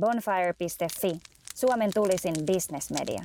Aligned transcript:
Bonfire.fi, 0.00 1.20
Suomen 1.54 1.90
tulisin 1.94 2.34
bisnesmedia. 2.46 3.22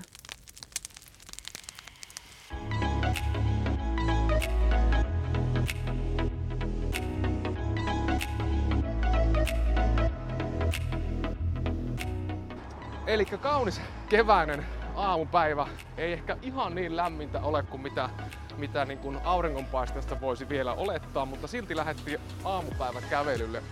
Eli 13.07 13.25
kaunis 13.25 13.81
keväinen 14.09 14.65
aamupäivä. 14.95 15.67
Ei 15.97 16.13
ehkä 16.13 16.37
ihan 16.41 16.75
niin 16.75 16.97
lämmintä 16.97 17.41
ole 17.41 17.63
kuin 17.63 17.81
mitä, 17.81 18.09
mitä 18.57 18.85
niin 18.85 18.99
kuin 18.99 19.17
auringonpaisteesta 19.23 20.21
voisi 20.21 20.49
vielä 20.49 20.73
olettaa, 20.73 21.25
mutta 21.25 21.47
silti 21.47 21.75
lähdettiin 21.75 22.19
aamupäivän 22.43 23.03
kävelylle 23.09 23.63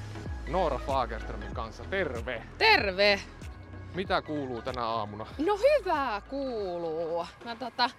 Noora 0.50 0.78
Fagerströmin 0.78 1.54
kanssa. 1.54 1.84
Terve! 1.84 2.44
Terve! 2.58 3.20
Mitä 3.96 4.22
kuuluu 4.22 4.62
tänä 4.62 4.86
aamuna? 4.86 5.26
No 5.38 5.58
hyvää 5.58 6.22
kuuluu. 6.22 7.26
Mä 7.46 7.56
tota, 7.56 7.90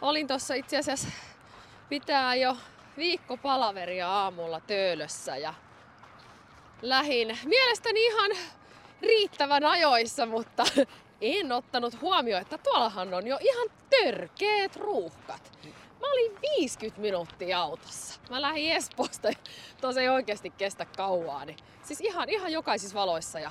olin 0.00 0.26
tuossa 0.28 0.54
itse 0.54 0.78
asiassa 0.78 1.08
pitää 1.88 2.34
jo 2.34 2.56
viikko 2.96 3.36
palaveria 3.36 4.08
aamulla 4.08 4.60
töölössä 4.60 5.36
ja 5.36 5.54
lähin 6.82 7.38
mielestäni 7.44 8.06
ihan 8.06 8.30
riittävän 9.02 9.64
ajoissa, 9.64 10.26
mutta 10.26 10.64
en 11.20 11.52
ottanut 11.52 12.00
huomioon, 12.00 12.42
että 12.42 12.58
tuollahan 12.58 13.14
on 13.14 13.26
jo 13.26 13.38
ihan 13.40 13.68
törkeät 13.90 14.76
ruuhkat. 14.76 15.58
Mä 16.02 16.12
olin 16.12 16.32
50 16.58 17.00
minuuttia 17.00 17.60
autossa. 17.60 18.20
Mä 18.30 18.42
lähdin 18.42 18.72
Espoosta, 18.72 19.28
tosi 19.80 20.00
ei 20.00 20.08
oikeasti 20.08 20.50
kestä 20.50 20.86
kauaa. 20.96 21.44
Niin 21.44 21.56
siis 21.82 22.00
ihan, 22.00 22.28
ihan 22.28 22.52
jokaisissa 22.52 22.94
valoissa 22.94 23.40
ja 23.40 23.50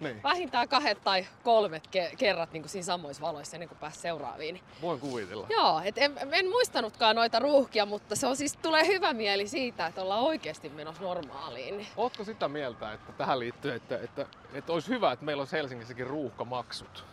Niin. 0.00 0.22
vähintään 0.22 0.68
kahdet 0.68 1.04
tai 1.04 1.26
kolmet 1.44 1.86
ke- 1.86 2.16
kerrat 2.16 2.52
niin 2.52 2.62
kuin 2.62 2.70
siinä 2.70 2.84
samoissa 2.84 3.20
valoissa 3.22 3.56
ennen 3.56 3.68
kuin 3.68 3.78
pääsi 3.78 4.00
seuraaviin. 4.00 4.54
Niin 4.54 4.64
Voin 4.82 5.00
kuvitella. 5.00 5.46
Joo, 5.50 5.80
et 5.84 5.98
en, 5.98 6.12
en 6.32 6.48
muistanutkaan 6.48 7.16
noita 7.16 7.38
ruuhkia, 7.38 7.86
mutta 7.86 8.16
se 8.16 8.26
on 8.26 8.36
siis, 8.36 8.56
tulee 8.62 8.86
hyvä 8.86 9.12
mieli 9.12 9.48
siitä, 9.48 9.86
että 9.86 10.02
ollaan 10.02 10.20
oikeasti 10.22 10.68
menossa 10.68 11.02
normaaliin. 11.02 11.76
Niin 11.78 11.88
Ootko 11.96 12.24
sitä 12.24 12.48
mieltä, 12.48 12.92
että 12.92 13.12
tähän 13.12 13.38
liittyy, 13.38 13.72
että, 13.74 13.98
että, 13.98 14.26
että 14.54 14.72
olisi 14.72 14.88
hyvä, 14.88 15.12
että 15.12 15.24
meillä 15.24 15.40
olisi 15.40 15.56
Helsingissäkin 15.56 16.06
ruuhkamaksut? 16.06 17.04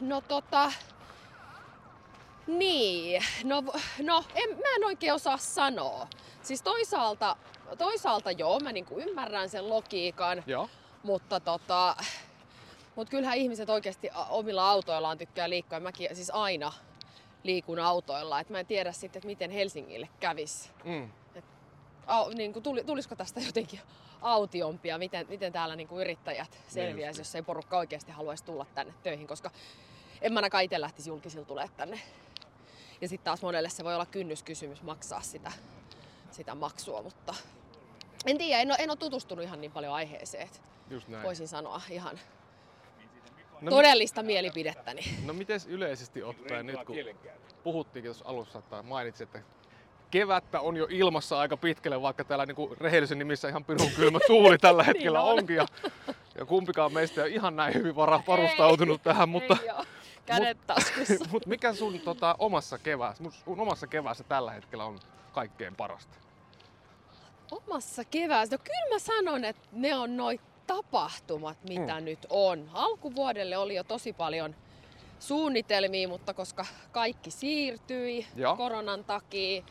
No 0.00 0.20
tota... 0.20 0.72
Niin, 2.46 3.22
no, 3.44 3.64
no 4.02 4.24
en, 4.34 4.50
mä 4.50 4.74
en 4.76 4.84
oikein 4.84 5.14
osaa 5.14 5.36
sanoa. 5.36 6.08
Siis 6.42 6.62
toisaalta, 6.62 7.36
toisaalta 7.78 8.30
joo, 8.30 8.60
mä 8.60 8.72
niinku 8.72 8.98
ymmärrän 8.98 9.48
sen 9.48 9.68
logiikan, 9.68 10.44
Joo. 10.46 10.68
mutta 11.02 11.40
tota... 11.40 11.96
Mut 12.96 13.10
kyllähän 13.10 13.36
ihmiset 13.36 13.70
oikeasti 13.70 14.10
omilla 14.30 14.70
autoillaan 14.70 15.18
tykkää 15.18 15.50
liikkua. 15.50 15.80
Mäkin 15.80 16.16
siis 16.16 16.30
aina 16.30 16.72
liikun 17.42 17.78
autoilla. 17.78 18.40
Et 18.40 18.50
mä 18.50 18.60
en 18.60 18.66
tiedä 18.66 18.92
sitten, 18.92 19.20
että 19.20 19.26
miten 19.26 19.50
Helsingille 19.50 20.08
kävis. 20.20 20.70
Mm. 20.84 21.10
Au, 22.06 22.30
niin 22.30 22.52
kuin 22.52 22.62
tuli, 22.62 22.84
tulisiko 22.84 23.16
tästä 23.16 23.40
jotenkin 23.40 23.80
autiompia, 24.22 24.98
miten, 24.98 25.26
miten 25.28 25.52
täällä 25.52 25.76
niin 25.76 25.88
kuin 25.88 26.00
yrittäjät 26.00 26.58
selviäisi, 26.68 27.20
jos 27.20 27.34
ei 27.34 27.42
porukka 27.42 27.78
oikeasti 27.78 28.12
haluaisi 28.12 28.44
tulla 28.44 28.66
tänne 28.74 28.94
töihin, 29.02 29.26
koska 29.26 29.50
en 30.22 30.32
mä 30.32 30.38
ainakaan 30.38 30.64
itse 30.64 30.80
lähtisi 30.80 31.10
julkisilla 31.10 31.46
tulee 31.46 31.68
tänne. 31.76 32.00
Ja 33.00 33.08
sitten 33.08 33.24
taas 33.24 33.42
monelle 33.42 33.68
se 33.68 33.84
voi 33.84 33.94
olla 33.94 34.06
kynnyskysymys 34.06 34.82
maksaa 34.82 35.20
sitä, 35.20 35.52
sitä 36.30 36.54
maksua, 36.54 37.02
mutta 37.02 37.34
en 38.26 38.38
tiedä, 38.38 38.62
en 38.62 38.68
ole, 38.68 38.76
en 38.80 38.90
ole 38.90 38.96
tutustunut 38.96 39.44
ihan 39.44 39.60
niin 39.60 39.72
paljon 39.72 39.94
aiheeseen, 39.94 40.42
että 40.44 40.58
Just 40.90 41.08
näin. 41.08 41.22
voisin 41.24 41.48
sanoa 41.48 41.80
ihan 41.90 42.18
No, 43.60 43.70
todellista 43.70 44.22
mielipidettäni. 44.22 45.02
No 45.24 45.32
miten 45.32 45.60
yleisesti 45.66 46.22
ottaen 46.22 46.66
nyt, 46.66 46.84
kun 46.86 46.96
puhuttiinkin 47.62 48.08
tuossa 48.08 48.24
alussa 48.28 48.62
tai 48.62 48.82
mainitsit, 48.82 49.22
että 49.36 49.48
kevättä 50.10 50.60
on 50.60 50.76
jo 50.76 50.86
ilmassa 50.90 51.38
aika 51.38 51.56
pitkälle, 51.56 52.02
vaikka 52.02 52.24
täällä 52.24 52.46
niinku 52.46 52.76
rehellisen 52.80 53.18
nimissä 53.18 53.48
ihan 53.48 53.64
pirun 53.64 53.90
kylmä 53.96 54.18
tuuli 54.26 54.58
tällä 54.58 54.82
hetkellä 54.92 55.18
Niin 55.18 55.28
on. 55.32 55.38
onkin. 55.38 55.56
Ja, 55.56 55.66
ja 56.38 56.44
kumpikaan 56.44 56.92
meistä 56.92 57.20
ei 57.20 57.26
ole 57.28 57.34
ihan 57.34 57.56
näin 57.56 57.74
hyvin 57.74 57.96
vara, 57.96 58.20
varustautunut 58.26 59.02
tähän, 59.02 59.28
mutta, 59.28 59.56
Ei. 59.62 59.85
Kädet 60.26 60.66
taskussa. 60.66 61.24
mutta 61.32 61.48
mikä 61.48 61.74
sun 61.74 62.00
tota, 62.00 62.36
omassa 62.38 62.78
keväässä, 62.78 63.24
sun 63.44 63.60
omassa 63.60 63.86
keväässä 63.86 64.24
tällä 64.24 64.52
hetkellä 64.52 64.84
on 64.84 64.98
kaikkein 65.32 65.76
parasta? 65.76 66.16
Omassa 67.50 68.04
keväässä. 68.04 68.56
No 68.56 68.62
kyllä 68.64 68.94
mä 68.94 68.98
sanon, 68.98 69.44
että 69.44 69.68
ne 69.72 69.94
on 69.96 70.16
noit 70.16 70.40
tapahtumat, 70.66 71.58
mitä 71.68 72.00
Mm. 72.00 72.04
nyt 72.04 72.26
on. 72.30 72.70
Alkuvuodelle 72.72 73.56
oli 73.56 73.74
jo 73.74 73.84
tosi 73.84 74.12
paljon 74.12 74.54
suunnitelmia, 75.18 76.08
mutta 76.08 76.34
koska 76.34 76.66
kaikki 76.92 77.30
siirtyi 77.30 78.26
Joo. 78.36 78.56
koronan 78.56 79.04
takia, 79.04 79.62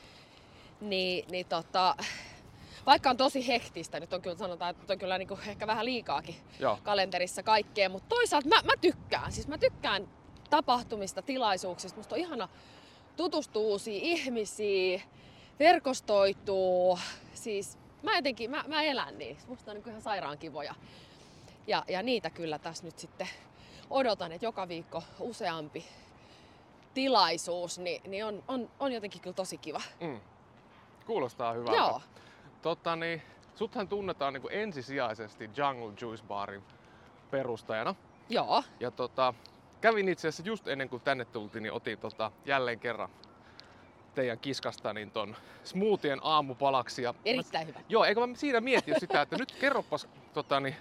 niin, 0.82 1.26
niin 1.32 1.46
tota, 1.46 1.96
vaikka 2.86 3.10
on 3.10 3.18
tosi 3.18 3.48
hektistä, 3.48 4.00
nyt 4.00 4.14
on 4.14 4.22
kyllä 4.22 4.36
sanotaan, 4.38 4.72
että 4.72 4.94
on 4.94 5.00
kyllä 5.00 5.18
niinku 5.18 5.40
ehkä 5.48 5.68
vähän 5.68 5.86
liikaakin 5.86 6.36
Joo. 6.60 6.80
kalenterissa 6.84 7.44
kaikkea, 7.44 7.90
mutta 7.90 8.10
toisaalta 8.10 8.48
mä, 8.48 8.62
mä 8.64 8.74
tykkään. 8.82 9.32
Siis 9.32 9.48
mä 9.48 9.58
tykkään 9.58 10.08
tapahtumista, 10.50 11.22
tilaisuuksista. 11.22 12.00
Musta 12.00 12.16
on 12.16 12.22
ihana 12.22 12.50
tutustua 13.18 13.62
uusiin 13.62 14.04
ihmisiin, 14.04 15.02
verkostoituu. 15.60 17.00
Siis 17.34 17.78
mä 18.04 18.16
jotenkin, 18.16 18.52
mä, 18.52 18.64
mä 18.68 18.84
elän 18.84 19.18
niin. 19.18 19.38
Musta 19.48 19.72
on 19.72 19.78
niin 19.78 19.90
ihan 19.90 20.02
sairaan 20.02 20.38
kivoja. 20.38 20.76
Ja, 21.68 21.84
ja 21.88 22.04
niitä 22.04 22.30
kyllä 22.30 22.60
tässä 22.60 22.84
nyt 22.84 23.00
sitten 23.00 23.30
odotan, 23.90 24.32
että 24.32 24.46
joka 24.46 24.68
viikko 24.68 25.04
useampi 25.20 25.86
tilaisuus, 26.94 27.80
niin, 27.80 28.02
niin 28.12 28.26
on, 28.26 28.44
on, 28.48 28.70
on 28.80 28.92
jotenkin 28.92 29.22
kyllä 29.22 29.34
tosi 29.34 29.58
kiva. 29.58 29.82
Mm. 30.00 30.20
Kuulostaa 31.06 31.54
hyvältä. 31.54 31.78
Joo. 31.78 32.02
Totta, 32.62 32.96
niin, 32.96 33.22
suthan 33.56 33.88
tunnetaan 33.88 34.34
niin 34.34 34.44
ensisijaisesti 34.50 35.50
Jungle 35.58 35.94
Juice 36.02 36.24
Barin 36.28 36.64
perustajana. 37.32 37.96
Joo. 38.30 38.64
Ja 38.80 38.92
tota, 38.92 39.34
kävin 39.86 40.10
itse 40.10 40.28
asiassa 40.28 40.50
just 40.50 40.68
ennen 40.68 40.90
kuin 40.90 41.02
tänne 41.02 41.26
tultiin, 41.26 41.64
niin 41.64 41.74
otin 41.74 41.98
tota, 41.98 42.32
jälleen 42.46 42.80
kerran 42.80 43.10
teidän 44.16 44.40
kiskasta 44.40 44.94
niin 44.94 45.12
ton 45.12 45.36
smoothien 45.64 46.20
aamupalaksi. 46.22 47.04
Ja 47.04 47.14
Erittäin 47.26 47.68
hyvä. 47.68 47.80
Joo, 47.90 48.04
eikö 48.04 48.28
mä 48.28 48.36
siinä 48.36 48.62
mietin 48.62 49.00
sitä, 49.00 49.22
että 49.22 49.38
nyt 49.38 49.52
kerroppas, 49.52 50.08
tota, 50.34 50.60
niin, 50.60 50.76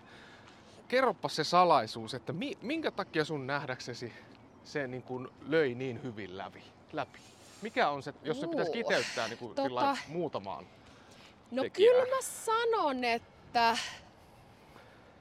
kerroppas 0.88 1.36
se 1.36 1.44
salaisuus, 1.44 2.14
että 2.14 2.32
mi, 2.32 2.58
minkä 2.62 2.90
takia 2.90 3.24
sun 3.24 3.46
nähdäksesi 3.46 4.12
se 4.64 4.86
niin 4.86 5.02
kuin 5.02 5.28
löi 5.48 5.74
niin 5.74 6.02
hyvin 6.02 6.38
läpi? 6.38 6.62
läpi? 6.92 7.18
Mikä 7.62 7.88
on 7.88 8.02
se, 8.02 8.14
jos 8.22 8.40
se 8.40 8.46
pitäisi 8.46 8.72
kiteyttää 8.72 9.28
niin 9.28 9.38
kuin, 9.38 9.56
tota- 9.58 9.98
muutamaan? 10.08 10.66
No 11.50 11.62
tekijää. 11.62 11.92
kyllä 11.92 12.16
mä 12.16 12.22
sanon, 12.22 13.04
että, 13.04 13.76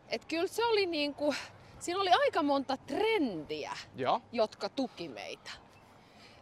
että 0.10 0.28
kyllä 0.28 0.48
se 0.48 0.66
oli 0.66 0.86
niinku, 0.86 1.36
siinä 1.84 2.02
oli 2.02 2.10
aika 2.10 2.44
monta 2.44 2.78
trendiä, 2.78 3.74
Joo, 3.96 4.22
jotka 4.32 4.70
tuki 4.70 5.10
meitä. 5.10 5.52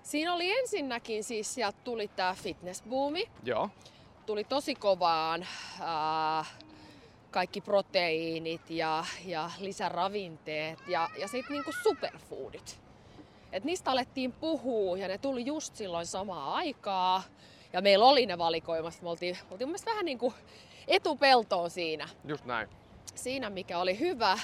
Siinä 0.03 0.33
oli 0.33 0.51
ensinnäkin 0.59 1.23
siis, 1.23 1.53
sieltä 1.53 1.77
tuli 1.83 2.07
tää 2.07 2.33
fitnessboomi, 2.33 3.29
joo, 3.43 3.69
tuli 4.25 4.43
tosi 4.43 4.75
kovaan 4.75 5.47
ää, 5.79 6.45
kaikki 7.31 7.61
proteiinit 7.61 8.69
ja, 8.69 9.05
ja 9.25 9.51
lisäravinteet 9.59 10.79
ja, 10.87 11.09
ja 11.17 11.27
sitten 11.27 11.53
niinku 11.53 11.71
superfoodit. 11.83 12.81
Et 13.51 13.63
niistä 13.63 13.91
alettiin 13.91 14.31
puhua 14.31 14.97
ja 14.97 15.07
ne 15.07 15.17
tuli 15.17 15.45
just 15.45 15.75
silloin 15.75 16.05
samaa 16.05 16.55
aikaa. 16.55 17.23
Ja 17.73 17.81
meillä 17.81 18.05
oli 18.05 18.25
ne 18.25 18.37
valikoimassa. 18.37 19.03
Me 19.03 19.09
oltiin, 19.09 19.37
me 19.41 19.47
oltiin 19.51 19.67
mun 19.67 19.77
vähän 19.85 20.05
niinku 20.05 20.33
etupeltoon 20.87 21.69
siinä, 21.69 22.09
just 22.25 22.45
näin. 22.45 22.69
siinä 23.15 23.49
mikä 23.49 23.79
oli 23.79 23.99
hyvä. 23.99 24.37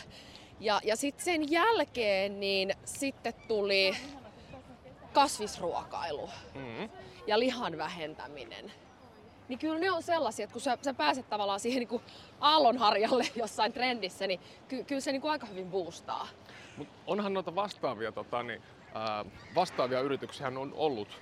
Ja, 0.60 0.82
ja 0.84 0.96
sitten 0.96 1.26
sen 1.26 1.52
jälkeen 1.52 2.40
niin 2.40 2.74
sitten 2.86 3.34
tuli 3.48 3.98
kasvisruokailu 5.14 6.30
Mm-hmm. 6.56 6.90
ja 7.28 7.40
lihan 7.40 7.78
vähentäminen. 7.78 8.72
Niin 9.48 9.60
kyllä 9.60 9.80
ne 9.80 9.92
on 9.92 10.04
sellaisia, 10.04 10.44
että 10.44 10.54
kun 10.54 10.62
sä, 10.62 10.78
sä 10.82 10.94
pääset 10.94 11.30
tavallaan 11.30 11.60
siihen 11.60 11.88
niin 11.90 12.02
aallonharjalle 12.40 13.26
jossain 13.36 13.74
trendissä, 13.74 14.28
niin 14.28 14.40
ky, 14.68 14.84
kyllä 14.84 15.02
se 15.02 15.12
niin 15.12 15.22
kuin 15.22 15.32
aika 15.32 15.46
hyvin 15.46 15.72
boostaa. 15.72 16.28
Mut 16.78 16.88
onhan 17.08 17.34
noita 17.34 17.56
vastaavia, 17.56 18.12
tota, 18.12 18.44
niin, 18.44 18.62
ää, 18.94 19.26
vastaavia 19.56 20.02
yrityksiä 20.02 20.48
on 20.48 20.74
ollut 20.76 21.22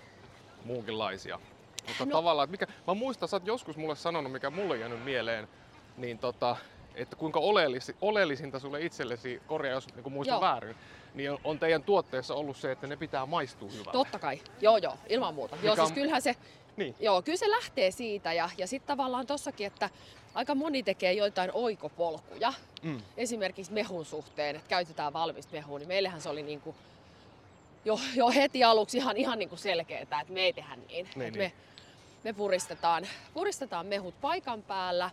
muunkinlaisia. 0.66 1.40
Mutta 1.88 2.06
no. 2.06 2.12
Tavallaan, 2.12 2.44
että 2.44 2.52
mikä, 2.52 2.68
mä 2.88 2.94
muistan, 2.94 3.30
sä 3.30 3.36
oot 3.36 3.48
joskus 3.48 3.78
mulle 3.78 3.96
sanonut, 3.96 4.32
mikä 4.32 4.50
mulle 4.50 4.78
jäänyt 4.78 5.04
mieleen, 5.04 5.48
niin 5.98 6.18
tota, 6.20 6.58
että 6.96 7.16
kuinka 7.16 7.40
oleellisi, 7.40 7.96
oleellisinta 8.02 8.60
sulle 8.60 8.82
itsellesi, 8.82 9.42
korjaa 9.48 9.74
jos 9.74 9.96
niin 9.96 10.14
muistan 10.14 10.34
Joo. 10.34 10.42
väärin, 10.42 10.76
niin 11.14 11.32
on, 11.32 11.40
on 11.44 11.60
teidän 11.60 11.84
tuotteessa 11.84 12.34
ollut 12.36 12.58
se, 12.58 12.72
että 12.72 12.88
ne 12.88 12.96
pitää 12.96 13.26
maistua 13.26 13.70
hyvältä. 13.72 13.92
Totta 13.92 14.20
kai, 14.20 14.42
joo 14.62 14.78
joo, 14.78 14.98
ilman 15.10 15.34
muuta. 15.34 15.58
Joo, 15.64 15.76
siis 15.76 15.92
kyllähän 15.92 16.22
se, 16.22 16.36
Niin. 16.78 16.96
joo, 17.00 17.22
kyllä 17.22 17.38
se 17.38 17.50
lähtee 17.50 17.92
siitä 17.92 18.34
ja, 18.34 18.50
ja 18.58 18.68
sitten 18.68 18.98
tavallaan 18.98 19.28
tossakin, 19.28 19.68
että 19.68 19.90
aika 20.34 20.56
moni 20.56 20.84
tekee 20.84 21.14
joitain 21.14 21.52
oikopolkuja. 21.54 22.54
Mm. 22.84 23.02
Esimerkiksi 23.18 23.74
mehun 23.74 24.06
suhteen, 24.06 24.56
että 24.56 24.70
käytetään 24.70 25.14
valmista 25.14 25.52
mehua, 25.54 25.80
niin 25.80 25.88
meillähän 25.88 26.22
se 26.22 26.30
oli 26.30 26.44
niin 26.44 26.62
kuin 26.62 26.76
jo, 27.86 28.00
jo 28.16 28.30
heti 28.30 28.64
aluksi 28.64 28.98
ihan, 28.98 29.18
ihan 29.18 29.40
niin 29.40 29.50
kuin 29.50 29.60
selkeää, 29.60 30.02
että 30.02 30.26
me 30.30 30.42
ei 30.42 30.54
tehdä 30.54 30.76
niin. 30.76 31.10
Niin, 31.16 31.34
niin. 31.34 31.38
Me, 31.38 31.52
me 32.24 32.34
puristetaan, 32.34 33.08
puristetaan 33.34 33.86
mehut 33.86 34.22
paikan 34.22 34.62
päällä 34.64 35.10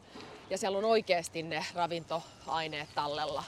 ja 0.53 0.59
siellä 0.59 0.79
on 0.79 0.85
oikeasti 0.85 1.43
ne 1.43 1.67
ravintoaineet 1.75 2.89
tallella 2.95 3.45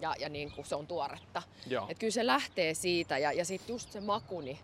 ja, 0.00 0.14
ja 0.18 0.28
niin 0.28 0.52
kuin 0.52 0.66
se 0.66 0.74
on 0.74 0.86
tuoretta. 0.86 1.42
Joo. 1.66 1.86
Et 1.88 1.98
kyllä 1.98 2.10
se 2.10 2.26
lähtee 2.26 2.74
siitä 2.74 3.18
ja, 3.18 3.32
ja 3.32 3.44
sitten 3.44 3.74
just 3.74 3.92
se 3.92 4.00
maku, 4.00 4.40
niin, 4.40 4.58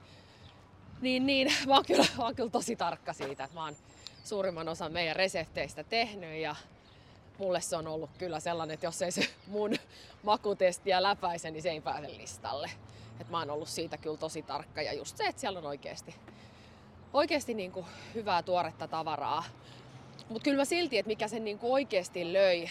niin, 1.00 1.26
niin 1.26 1.52
mä, 1.66 1.75
oon 1.75 1.84
kyllä, 1.86 2.06
mä 2.19 2.25
oon 2.25 2.34
kyllä 2.34 2.50
tosi 2.50 2.76
tarkka 2.76 3.12
siitä, 3.12 3.44
että 3.44 3.54
mä 3.54 3.64
oon 3.64 3.76
suurimman 4.25 4.69
osan 4.69 4.92
meidän 4.92 5.16
resepteistä 5.16 5.84
tehnyt 5.84 6.40
ja 6.40 6.56
mulle 7.38 7.60
se 7.60 7.76
on 7.76 7.86
ollut 7.86 8.10
kyllä 8.19 8.40
sellainen, 8.40 8.75
että 8.75 8.86
jos 8.86 9.02
ei 9.02 9.10
se 9.10 9.28
mun 9.46 9.76
makutestiä 10.22 11.02
läpäise, 11.02 11.50
niin 11.50 11.62
se 11.62 11.70
ei 11.70 11.80
pääse 11.80 12.08
listalle. 12.08 12.70
Et 13.20 13.30
mä 13.30 13.38
oon 13.38 13.50
ollut 13.50 13.69
siitä 13.69 13.96
kyllä 13.96 14.16
tosi 14.16 14.42
tarkka 14.42 14.82
ja 14.82 14.92
just 14.92 15.16
se, 15.16 15.25
että 15.25 15.40
siellä 15.40 15.58
on 15.58 15.66
oikeasti, 15.66 16.14
oikeasti 17.12 17.54
niin 17.54 17.72
kuin 17.72 17.86
hyvää 18.14 18.42
tuoretta 18.42 18.88
tavaraa. 18.88 19.44
Mutta 20.28 20.44
kyllä 20.44 20.56
mä 20.56 20.64
silti, 20.64 20.98
että 20.98 21.08
mikä 21.08 21.28
sen 21.28 21.44
niin 21.44 21.58
kuin 21.58 21.72
oikeasti 21.72 22.32
löi 22.32 22.70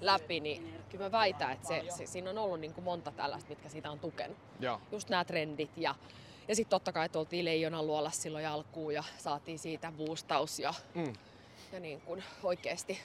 läpi, 0.00 0.40
niin 0.40 0.74
kyllä 0.90 1.04
mä 1.04 1.12
väitän, 1.12 1.52
että 1.52 1.68
se, 1.68 1.84
se, 1.88 2.06
siinä 2.06 2.30
on 2.30 2.38
ollut 2.38 2.60
niin 2.60 2.74
kuin 2.74 2.84
monta 2.84 3.10
tällaista, 3.10 3.48
mitkä 3.48 3.68
siitä 3.68 3.90
on 3.90 3.98
tukenut. 3.98 4.36
Joo. 4.60 4.80
Just 4.92 5.08
nämä 5.08 5.24
trendit 5.24 5.70
ja, 5.76 5.94
ja 6.48 6.54
sitten 6.56 6.70
totta 6.70 6.92
kai 6.92 7.06
että 7.06 7.18
oltiin 7.18 7.44
Leijonan 7.44 7.86
luolassa 7.86 8.22
silloin 8.22 8.48
alkuun 8.48 8.94
ja 8.94 9.04
saatiin 9.18 9.58
siitä 9.58 9.92
boostaus 9.96 10.58
ja, 10.58 10.74
Mm. 10.94 11.12
ja 11.72 11.80
niin 11.80 12.00
kuin 12.00 12.24
oikeasti, 12.42 13.00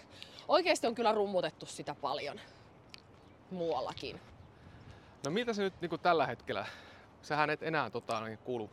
oikeasti 0.48 0.88
on 0.88 0.96
kyllä 0.96 1.12
rummutettu 1.12 1.66
sitä 1.66 1.96
paljon 1.96 2.40
muuallakin. 3.52 4.20
No 5.26 5.32
miltä 5.32 5.54
se 5.54 5.62
nyt 5.64 5.82
niin 5.82 5.90
kuin 5.90 6.02
tällä 6.02 6.28
hetkellä, 6.28 6.66
sähän 7.22 7.50
et 7.50 7.64
enää 7.64 7.90
tota, 7.90 8.22
niin, 8.26 8.38
kuulu 8.38 8.70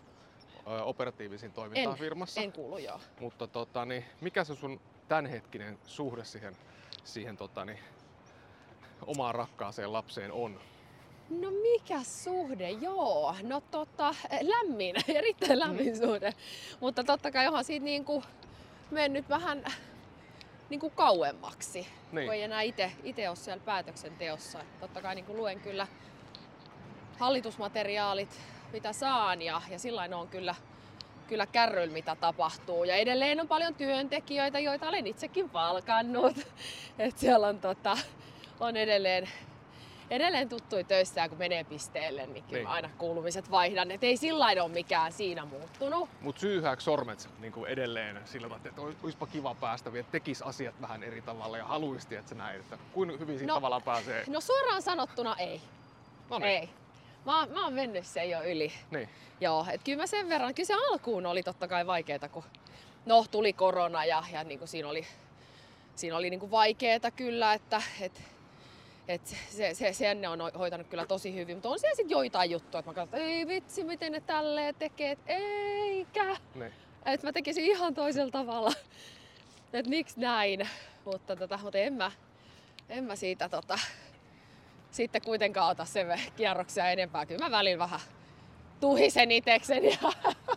operatiivisiin 0.84 1.52
toimintaan 1.52 1.94
En, 1.94 1.98
firmassa, 1.98 2.40
en 2.40 2.52
kuulu 2.52 2.78
joo. 2.78 3.00
mutta 3.20 3.46
tota, 3.46 3.84
niin, 3.84 4.04
mikä 4.20 4.44
se 4.44 4.54
sun 4.54 4.80
tämänhetkinen 5.10 5.78
suhde 5.86 6.24
siihen, 6.24 6.56
siihen 7.04 7.36
tota, 7.36 7.64
niin, 7.64 7.78
omaan 9.06 9.34
rakkaaseen 9.34 9.92
lapseen 9.92 10.32
on? 10.32 10.60
No 11.30 11.50
mikä 11.50 12.02
suhde, 12.02 12.70
joo. 12.70 13.34
No 13.42 13.60
tota, 13.60 14.14
lämmin, 14.40 14.96
erittäin 15.18 15.58
lämmin 15.58 15.96
suhde. 15.96 16.34
Mutta 16.80 17.04
totta 17.04 17.30
kai 17.30 17.46
onhan 17.46 17.64
siitä 17.64 17.84
niinku 17.84 18.22
mennyt 18.90 19.28
vähän 19.28 19.64
niinku 20.70 20.90
kauemmaksi, 20.90 21.86
Niin. 22.12 22.26
kun 22.26 22.34
ei 22.34 22.42
enää 22.42 22.62
ite, 22.62 22.92
ite 23.04 23.28
ole 23.28 23.36
siellä 23.36 23.64
päätöksenteossa. 23.64 24.58
Totta 24.80 25.02
kai 25.02 25.14
niinku 25.14 25.36
luen 25.36 25.60
kyllä 25.60 25.86
hallitusmateriaalit, 27.18 28.40
mitä 28.72 28.92
saan 28.92 29.42
ja, 29.42 29.62
ja 29.70 29.78
sillä 29.78 30.08
on 30.16 30.28
kyllä, 30.28 30.54
kyllä 31.30 31.46
kärryillä, 31.46 31.92
mitä 31.92 32.16
tapahtuu. 32.16 32.84
Ja 32.84 32.94
edelleen 32.94 33.40
on 33.40 33.48
paljon 33.48 33.74
työntekijöitä, 33.74 34.58
joita 34.58 34.88
olen 34.88 35.06
itsekin 35.06 35.50
palkannut. 35.50 36.36
Et 36.98 37.18
siellä 37.18 37.46
on, 37.46 37.60
tota, 37.60 37.96
on 38.60 38.76
edelleen 38.76 39.28
edelleen 40.10 40.48
tuttui 40.48 40.84
töissä, 40.84 41.20
ja 41.20 41.28
kun 41.28 41.38
menee 41.38 41.64
pisteelle, 41.64 42.26
niin 42.26 42.44
kyllä 42.44 42.58
Niin. 42.58 42.66
aina 42.66 42.90
kuulumiset 42.98 43.50
vaihdan. 43.50 43.90
Et 43.90 44.04
ei 44.04 44.16
sillä 44.16 44.38
lailla 44.38 44.62
ole 44.62 44.72
mikään 44.72 45.12
siinä 45.12 45.44
muuttunut. 45.44 46.08
Mut 46.20 46.38
syyhääkö 46.38 46.82
sormet 46.82 47.28
niin 47.38 47.52
kuin 47.52 47.70
edelleen 47.70 48.20
sillä 48.24 48.48
tavalla, 48.48 48.68
että 48.68 48.82
oispa 49.02 49.26
kiva 49.26 49.54
päästä 49.54 49.92
vielä, 49.92 50.06
tekis 50.12 50.42
asiat 50.42 50.80
vähän 50.80 51.02
eri 51.02 51.22
tavalla 51.22 51.58
ja 51.58 51.64
haluisti, 51.64 52.16
että 52.16 52.28
se 52.28 52.34
näin, 52.34 52.60
että 52.60 52.78
kuin 52.92 53.18
hyvin 53.18 53.38
siitä 53.38 53.52
No, 53.52 53.54
tavallaan 53.56 53.82
pääsee. 53.82 54.24
No 54.28 54.40
suoraan 54.40 54.82
sanottuna 54.82 55.36
ei. 55.36 55.60
No 56.30 56.38
niin. 56.38 56.48
Ei. 56.60 56.68
Mä, 57.24 57.38
oon- 57.38 57.50
mä 57.50 57.64
oon 57.64 57.72
mennyt 57.72 58.06
sen 58.06 58.30
jo 58.30 58.42
yli. 58.42 58.72
Niin. 58.90 59.08
Joo, 59.40 59.66
et 59.72 59.80
kyllä 59.84 60.02
mä 60.02 60.06
sen 60.06 60.28
verran, 60.28 60.54
kyllä 60.54 60.66
se 60.66 60.74
alkuun 60.74 61.26
oli 61.26 61.42
totta 61.42 61.68
kai 61.68 61.86
vaikeeta, 61.86 62.28
kun 62.28 62.44
no, 63.06 63.24
tuli 63.30 63.52
korona 63.52 64.04
ja, 64.04 64.24
ja 64.32 64.44
niin 64.44 64.58
kuin 64.58 64.68
siinä 64.68 64.88
oli, 64.88 65.06
siinä 65.94 66.16
oli 66.16 66.30
niin 66.30 66.40
kuin 66.40 66.50
vaikeeta 66.50 67.10
kyllä, 67.10 67.52
että 67.52 67.82
et, 68.00 68.22
et 69.08 69.26
se, 69.26 69.74
se, 69.74 69.92
sen 69.92 70.20
ne 70.20 70.28
on 70.28 70.40
hoitanut 70.58 70.86
kyllä 70.86 71.06
tosi 71.06 71.34
hyvin, 71.34 71.56
mutta 71.56 71.68
on 71.68 71.78
siellä 71.78 71.96
sitten 71.96 72.10
joitain 72.10 72.50
juttuja, 72.50 72.78
että 72.78 72.90
mä 72.90 72.94
katson, 72.94 73.20
että 73.20 73.30
ei 73.30 73.46
vitsi, 73.46 73.84
miten 73.84 74.12
ne 74.12 74.20
tälleen 74.20 74.74
tekee, 74.74 75.10
et 75.10 75.18
eikä. 75.26 76.36
Niin. 76.54 76.72
Että 77.06 77.26
mä 77.26 77.32
tekisin 77.32 77.64
ihan 77.64 77.94
toisella 77.94 78.30
tavalla. 78.30 78.72
Että 79.72 79.90
miksi 79.90 80.20
näin. 80.20 80.68
Mutta, 81.04 81.36
tota, 81.36 81.58
mutta 81.62 81.78
en, 81.78 81.92
mä, 81.92 82.12
en 82.88 83.04
mä 83.04 83.16
siitä 83.16 83.48
tota, 83.48 83.78
sitten 84.90 85.22
kuitenkaan 85.22 85.70
ota 85.70 85.84
sen 85.84 86.20
kierroksia 86.36 86.90
enempää. 86.90 87.26
Kyllä 87.26 87.44
mä 87.44 87.50
välillä 87.50 87.78
vähän 87.78 88.00
tuhisen 88.80 89.30
iteksen 89.30 89.84
ja 89.84 89.98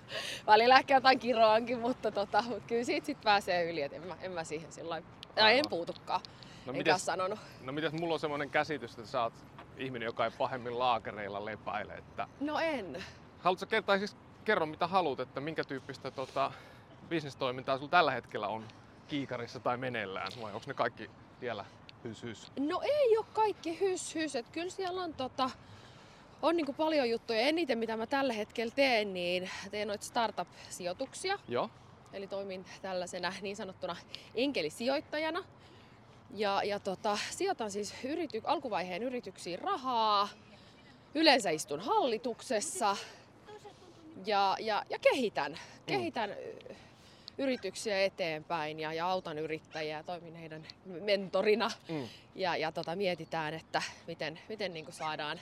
välillä 0.47 0.77
ehkä 0.77 0.93
jotain 0.93 1.19
kiroankin, 1.19 1.79
mutta, 1.79 2.11
tota, 2.11 2.43
kyllä 2.67 2.83
siitä 2.83 3.05
sit 3.05 3.21
pääsee 3.23 3.71
yli. 3.71 3.81
Et 3.81 3.93
en, 3.93 4.07
mä, 4.07 4.15
en 4.21 4.31
mä 4.31 4.43
siihen 4.43 4.71
sillä 4.71 5.01
en 5.37 5.65
puutukaan. 5.69 6.21
No 6.65 6.73
Enkä 6.73 6.77
mites, 6.77 7.05
sanonut. 7.05 7.39
no 7.61 7.71
mites 7.71 7.93
mulla 7.93 8.13
on 8.13 8.19
semmoinen 8.19 8.49
käsitys, 8.49 8.91
että 8.91 9.05
sä 9.05 9.23
oot 9.23 9.33
ihminen, 9.77 10.05
joka 10.05 10.25
ei 10.25 10.31
pahemmin 10.37 10.79
laakereilla 10.79 11.45
lepäile. 11.45 11.93
Että 11.93 12.27
No 12.39 12.59
en. 12.59 13.03
haluatko 13.39 13.65
kertoa, 13.65 13.97
siis 13.97 14.15
kerro 14.45 14.65
mitä 14.65 14.87
haluat, 14.87 15.19
että 15.19 15.39
minkä 15.41 15.63
tyyppistä 15.63 16.11
tota, 16.11 16.51
bisnestoimintaa 17.09 17.77
sulla 17.77 17.89
tällä 17.89 18.11
hetkellä 18.11 18.47
on 18.47 18.65
kiikarissa 19.07 19.59
tai 19.59 19.77
meneillään, 19.77 20.27
vai 20.41 20.53
onko 20.53 20.63
ne 20.67 20.73
kaikki 20.73 21.09
vielä 21.41 21.65
hys 22.03 22.23
hys? 22.23 22.51
No 22.59 22.81
ei 22.81 23.17
ole 23.17 23.25
kaikki 23.33 23.79
hys 23.79 24.15
hys. 24.15 24.35
Et 24.35 24.49
kyllä 24.49 24.69
siellä 24.69 25.01
on 25.01 25.13
tota, 25.13 25.49
on 26.41 26.57
niinku 26.57 26.73
paljon 26.73 27.09
juttuja. 27.09 27.39
Eniten 27.39 27.77
mitä 27.77 27.97
mä 27.97 28.07
tällä 28.07 28.33
hetkellä 28.33 28.73
teen, 28.75 29.13
niin 29.13 29.49
teen 29.71 29.87
noita 29.87 30.05
startup-sijoituksia. 30.05 31.39
Joo. 31.47 31.69
Eli 32.13 32.27
toimin 32.27 32.65
tällaisena 32.81 33.33
niin 33.41 33.55
sanottuna 33.55 33.95
enkelisijoittajana. 34.35 35.43
Ja, 36.35 36.61
ja 36.63 36.79
tota, 36.79 37.17
sijoitan 37.29 37.71
siis 37.71 37.93
yrity, 38.03 38.41
alkuvaiheen 38.43 39.03
yrityksiin 39.03 39.59
rahaa. 39.59 40.29
Yleensä 41.15 41.49
istun 41.49 41.79
hallituksessa 41.79 42.97
ja, 44.25 44.57
ja, 44.59 44.83
ja 44.89 44.99
kehitän, 44.99 45.59
kehitän 45.85 46.29
y- 46.29 46.72
yrityksiä 47.37 48.03
eteenpäin 48.03 48.79
ja, 48.79 48.93
ja 48.93 49.07
autan 49.07 49.37
yrittäjiä 49.39 49.97
ja 49.97 50.03
toimin 50.03 50.35
heidän 50.35 50.63
mentorina. 51.01 51.71
Mm. 51.89 52.07
Ja, 52.35 52.55
ja 52.55 52.71
tota, 52.71 52.95
mietitään, 52.95 53.53
että 53.53 53.81
miten, 54.07 54.39
miten 54.49 54.73
niin 54.73 54.85
saadaan 54.89 55.39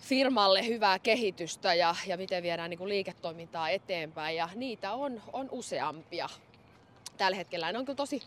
firmalle 0.00 0.66
hyvää 0.66 0.98
kehitystä 0.98 1.74
ja, 1.74 1.94
ja 2.06 2.16
miten 2.16 2.42
viedään 2.42 2.70
niin 2.70 2.88
liiketoimintaa 2.88 3.68
eteenpäin. 3.68 4.36
Ja 4.36 4.48
niitä 4.54 4.92
on, 4.92 5.22
on 5.32 5.48
useampia 5.50 6.28
tällä 7.16 7.36
hetkellä. 7.36 7.72
Ne 7.72 7.78
on 7.78 7.84
kyllä 7.84 7.96
tosi 7.96 8.22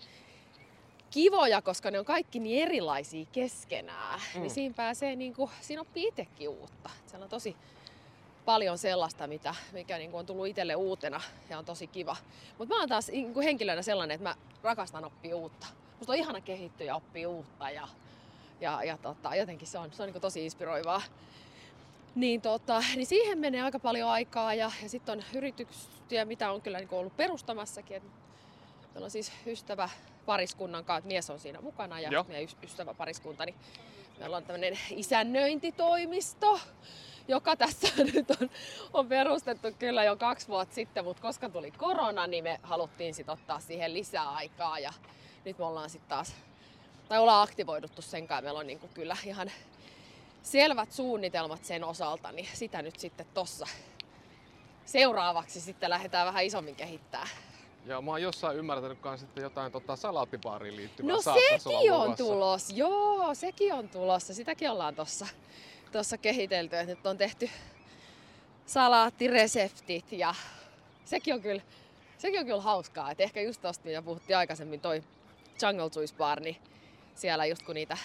kivoja, 1.10 1.62
koska 1.62 1.92
ne 1.92 2.00
on 2.00 2.06
kaikki 2.06 2.40
niin 2.40 2.64
erilaisia 2.64 3.26
keskenään. 3.32 4.20
Mm. 4.20 4.26
Mm. 4.36 4.42
Niin 4.42 4.52
siinä 4.52 4.76
pääsee, 4.76 5.16
niin 5.16 5.34
kuin, 5.34 5.52
siinä 5.62 5.82
oppii 5.82 6.08
itsekin 6.08 6.50
uutta. 6.50 6.90
Siellä 7.06 7.24
on 7.24 7.30
tosi 7.30 7.56
paljon 8.46 8.78
sellaista, 8.78 9.28
mitä, 9.28 9.56
mikä 9.72 9.98
niin 9.98 10.12
kuin 10.12 10.20
on 10.20 10.26
tullut 10.26 10.48
itselle 10.48 10.76
uutena 10.76 11.22
ja 11.50 11.58
on 11.58 11.66
tosi 11.66 11.88
kiva. 11.88 12.16
Mutta 12.58 12.76
mä 12.76 12.80
oon 12.80 12.90
taas 12.90 13.08
niin 13.08 13.34
kuin 13.34 13.44
henkilönä 13.44 13.82
sellainen, 13.82 14.16
että 14.16 14.30
mä 14.30 14.36
rakastan 14.64 15.06
oppia 15.06 15.36
uutta. 15.36 15.68
Musta 16.00 16.14
on 16.14 16.20
ihana 16.20 16.42
kehittyä 16.42 16.88
ja 16.88 16.96
oppia 16.96 17.30
uutta 17.30 17.70
ja, 17.70 17.88
ja, 18.62 18.84
ja 18.84 18.98
tota, 18.98 19.36
jotenkin 19.36 19.68
se 19.68 19.78
on, 19.78 19.94
se 19.94 20.04
on 20.04 20.08
niin 20.08 20.14
kuin 20.14 20.22
tosi 20.22 20.46
inspiroivaa. 20.46 21.02
Niin, 22.16 22.42
tota, 22.42 22.84
niin 22.96 23.06
siihen 23.06 23.38
menee 23.40 23.62
aika 23.62 23.80
paljon 23.80 24.10
aikaa 24.10 24.54
ja, 24.54 24.72
ja 24.84 24.90
sitten 24.90 25.18
on 25.18 25.24
yrityksiä, 25.34 26.26
mitä 26.26 26.52
on 26.52 26.62
kyllä 26.62 26.78
niin 26.78 26.88
kuin 26.88 27.00
ollut 27.00 27.18
perustamassakin. 27.18 27.98
Et 27.98 28.04
meillä 28.94 29.06
on 29.06 29.12
siis 29.12 29.32
ystävä 29.46 29.90
pariskunnan 30.26 30.86
kanssa, 30.86 30.98
että 30.98 31.08
mies 31.08 31.30
on 31.30 31.40
siinä 31.40 31.62
mukana 31.62 32.00
ja 32.00 32.10
Joo. 32.10 32.26
meidän 32.28 32.44
ys- 32.44 32.64
ystävä 32.64 32.94
pariskunta, 32.94 33.46
niin 33.46 33.56
meillä 34.20 34.38
on 34.38 34.44
tämmöinen 34.44 34.80
isännöintitoimisto, 34.90 36.60
joka 37.28 37.56
tässä 37.56 37.88
nyt 38.14 38.32
on, 38.42 38.50
on 38.94 39.08
perustettu 39.08 39.68
kyllä 39.80 40.04
jo 40.04 40.16
kaksi 40.16 40.48
vuotta 40.48 40.76
sitten, 40.76 41.04
mutta 41.04 41.22
koska 41.22 41.50
tuli 41.50 41.72
korona, 41.72 42.28
niin 42.28 42.44
me 42.44 42.60
haluttiin 42.64 43.14
sitten 43.14 43.34
ottaa 43.34 43.60
siihen 43.60 43.94
lisää 43.94 44.30
aikaa 44.30 44.80
ja 44.80 44.94
nyt 45.46 45.58
me 45.58 45.66
ollaan 45.66 45.90
sitten 45.90 46.10
taas, 46.10 46.36
tai 47.10 47.20
ollaan 47.20 47.44
aktivoiduttu 47.44 48.02
sen 48.02 48.28
kanssa, 48.28 48.42
meillä 48.42 48.60
on 48.60 48.68
niinku 48.68 48.88
kyllä 48.94 49.18
ihan 49.26 49.52
selvät 50.44 50.92
suunnitelmat 50.92 51.66
sen 51.66 51.84
osalta, 51.84 52.32
niin 52.32 52.48
sitä 52.54 52.82
nyt 52.82 53.00
sitten 53.00 53.26
tossa 53.34 53.68
seuraavaksi 54.86 55.62
sitten 55.62 55.90
lähdetään 55.90 56.28
vähän 56.28 56.44
isommin 56.46 56.76
kehittää. 56.76 57.28
Ja 57.86 58.02
mä 58.02 58.12
oon 58.12 58.22
jossain 58.22 58.58
ymmärtänyt 58.58 59.00
kanssa, 59.00 59.26
että 59.26 59.42
jotain 59.42 59.72
tota, 59.72 59.96
salaattibaariin 59.96 60.76
liittyvää 60.76 61.16
No 61.16 61.22
sekin 61.22 61.92
on 61.94 62.02
luvassa. 62.04 62.24
tulos, 62.24 62.70
joo, 62.70 63.34
sekin 63.34 63.74
on 63.74 63.90
tulossa. 63.90 64.34
Sitäkin 64.34 64.72
ollaan 64.72 64.96
tossa, 64.96 65.28
tossa 65.98 66.18
kehitelty, 66.18 66.76
että 66.76 66.94
nyt 66.96 67.06
on 67.08 67.18
tehty 67.18 67.50
salaattireseptit 68.66 70.12
ja 70.12 70.36
sekin 71.06 71.34
on 71.34 71.42
kyllä, 71.42 71.62
sekin 72.18 72.40
on 72.40 72.46
kyllä 72.46 72.62
hauskaa. 72.62 73.12
Et 73.12 73.22
ehkä 73.22 73.42
just 73.42 73.62
tosta, 73.62 73.86
mitä 73.86 74.02
puhuttiin 74.02 74.38
aikaisemmin, 74.38 74.82
toi 74.82 75.04
Jungle 75.62 75.90
Juice 75.96 76.16
Bar, 76.16 76.40
niin 76.40 76.58
siellä 77.16 77.46
just 77.46 77.64
kun 77.64 77.76
niitä 77.76 77.98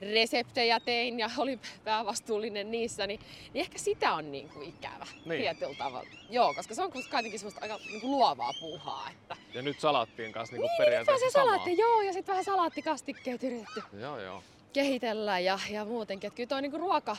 reseptejä 0.00 0.80
tein 0.80 1.18
ja 1.18 1.30
olin 1.36 1.60
päävastuullinen 1.84 2.70
niissä, 2.70 3.06
niin, 3.06 3.20
niin 3.54 3.60
ehkä 3.60 3.78
sitä 3.78 4.12
on 4.12 4.32
niin 4.32 4.48
kuin 4.48 4.68
ikävä 4.68 5.06
Niin. 5.26 5.40
tietyllä 5.40 5.74
tavalla. 5.78 6.08
Joo, 6.30 6.54
koska 6.54 6.74
se 6.74 6.82
on 6.82 6.92
kuitenkin 6.92 7.38
semmoista 7.38 7.60
aika 7.62 7.76
niin 7.76 8.00
kuin 8.00 8.10
luovaa 8.10 8.52
puuhaa. 8.60 9.10
Että... 9.10 9.36
Ja 9.54 9.62
nyt 9.62 9.80
salaattien 9.80 10.32
kanssa 10.32 10.52
niinku 10.56 10.68
Niin, 10.68 10.78
periaatteessa 10.84 11.26
se 11.26 11.32
samaa. 11.32 11.46
salaatti, 11.46 11.78
joo, 11.78 12.00
ja 12.02 12.12
sitten 12.12 12.32
vähän 12.32 12.44
salaattikastikkeet 12.44 13.42
yritetty 13.44 13.82
Joo, 14.00 14.20
joo. 14.20 14.42
Kehitellä 14.76 15.38
ja, 15.38 15.58
ja 15.70 15.84
muutenkin. 15.84 16.28
Että 16.28 16.36
kyllä 16.36 16.48
toi 16.48 16.62
niinku 16.62 16.78
ruoka, 16.78 17.16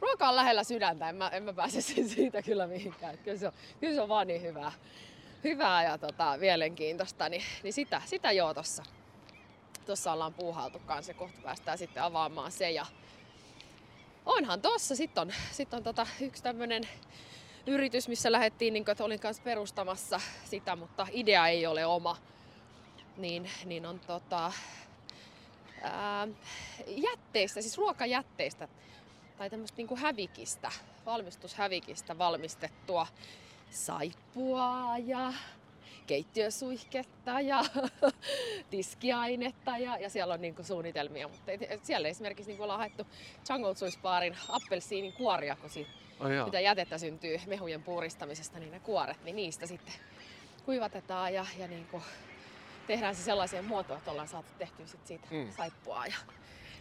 ruoka 0.00 0.28
on 0.28 0.36
lähellä 0.36 0.64
sydäntä, 0.64 1.08
en 1.08 1.16
mä, 1.16 1.28
en 1.28 1.42
mä 1.42 1.52
pääse 1.52 1.80
sen 1.80 2.08
siitä 2.14 2.42
kyllä 2.42 2.66
mihinkään. 2.66 3.18
Kyllä 3.18 3.38
se 3.38 3.46
on, 3.46 3.52
kyllä 3.80 3.94
se 3.94 4.00
on 4.00 4.08
vaan 4.08 4.26
niin 4.26 4.42
hyvää, 4.42 4.72
hyvää 5.44 5.82
ja 5.82 5.98
tota, 5.98 6.36
mielenkiintoista, 6.36 7.28
niin, 7.28 7.42
niin 7.62 7.72
sitä, 7.72 8.02
sitä 8.06 8.32
joo 8.32 8.54
tossa. 8.54 8.82
Tuossa 9.86 10.12
ollaan 10.12 10.34
puuhailtu 10.34 10.78
kanssa 10.86 11.10
ja 11.10 11.18
kohta 11.18 11.40
päästään 11.42 11.78
sitten 11.78 12.02
avaamaan 12.02 12.52
se. 12.52 12.70
Ja 12.70 12.86
onhan 14.26 14.62
tossa, 14.62 14.96
sitten 14.96 15.20
on, 15.20 15.32
sit 15.52 15.74
on 15.74 15.82
tota 15.82 16.06
yksi 16.20 16.42
tämmönen 16.42 16.82
yritys, 17.66 18.08
missä 18.08 18.32
lähdettiin, 18.32 18.74
niin 18.74 18.90
että 18.90 19.04
olin 19.04 19.20
kanssa 19.20 19.42
perustamassa 19.42 20.20
sitä, 20.44 20.76
mutta 20.76 21.06
idea 21.10 21.48
ei 21.48 21.66
ole 21.66 21.86
oma. 21.86 22.16
Niin, 23.16 23.50
niin 23.64 23.86
on 23.86 24.00
tota, 24.00 24.52
ää, 25.82 26.28
jätteistä, 26.86 27.60
siis 27.60 27.78
ruokajätteistä 27.78 28.68
tai 29.38 29.50
tämmöistä 29.50 29.76
niinku 29.76 29.96
hävikistä, 29.96 30.70
valmistushävikistä 31.06 32.18
valmistettua 32.18 33.06
saippua 33.70 34.98
ja 35.04 35.32
keittiösuihketta 36.06 37.40
ja 37.40 37.64
tiskiainetta 38.70 39.78
ja, 39.78 39.96
ja 39.98 40.10
siellä 40.10 40.34
on 40.34 40.40
niinku 40.40 40.64
suunnitelmia, 40.64 41.28
mutta 41.28 41.52
et, 41.52 41.62
et 41.68 41.84
siellä 41.84 42.08
esimerkiksi 42.08 42.50
niinku 42.50 42.62
ollaan 42.62 42.78
haettu 42.78 43.06
Jungle 43.50 43.74
Juice 43.80 43.98
Barin 44.02 44.36
appelsiinin 44.48 45.12
kuoria, 45.12 45.56
kun 45.56 45.70
siitä, 45.70 45.90
jaa. 46.34 46.44
mitä 46.44 46.60
jätettä 46.60 46.98
syntyy 46.98 47.40
mehujen 47.46 47.82
puuristamisesta, 47.82 48.58
niin 48.58 48.70
ne 48.72 48.80
kuoret, 48.80 49.24
niin 49.24 49.36
niistä 49.36 49.66
sitten 49.66 49.94
kuivatetaan 50.64 51.34
ja, 51.34 51.46
ja 51.58 51.68
niinku 51.68 52.02
tehdään 52.92 53.14
se 53.14 53.22
sellaiseen 53.22 53.64
muotoon, 53.64 53.98
että 53.98 54.10
ollaan 54.10 54.28
saatu 54.28 54.48
tehtyä 54.58 54.86
sit 54.86 55.06
siitä 55.06 55.26
Mm. 55.30 55.52
saippua 55.56 56.06
ja 56.06 56.14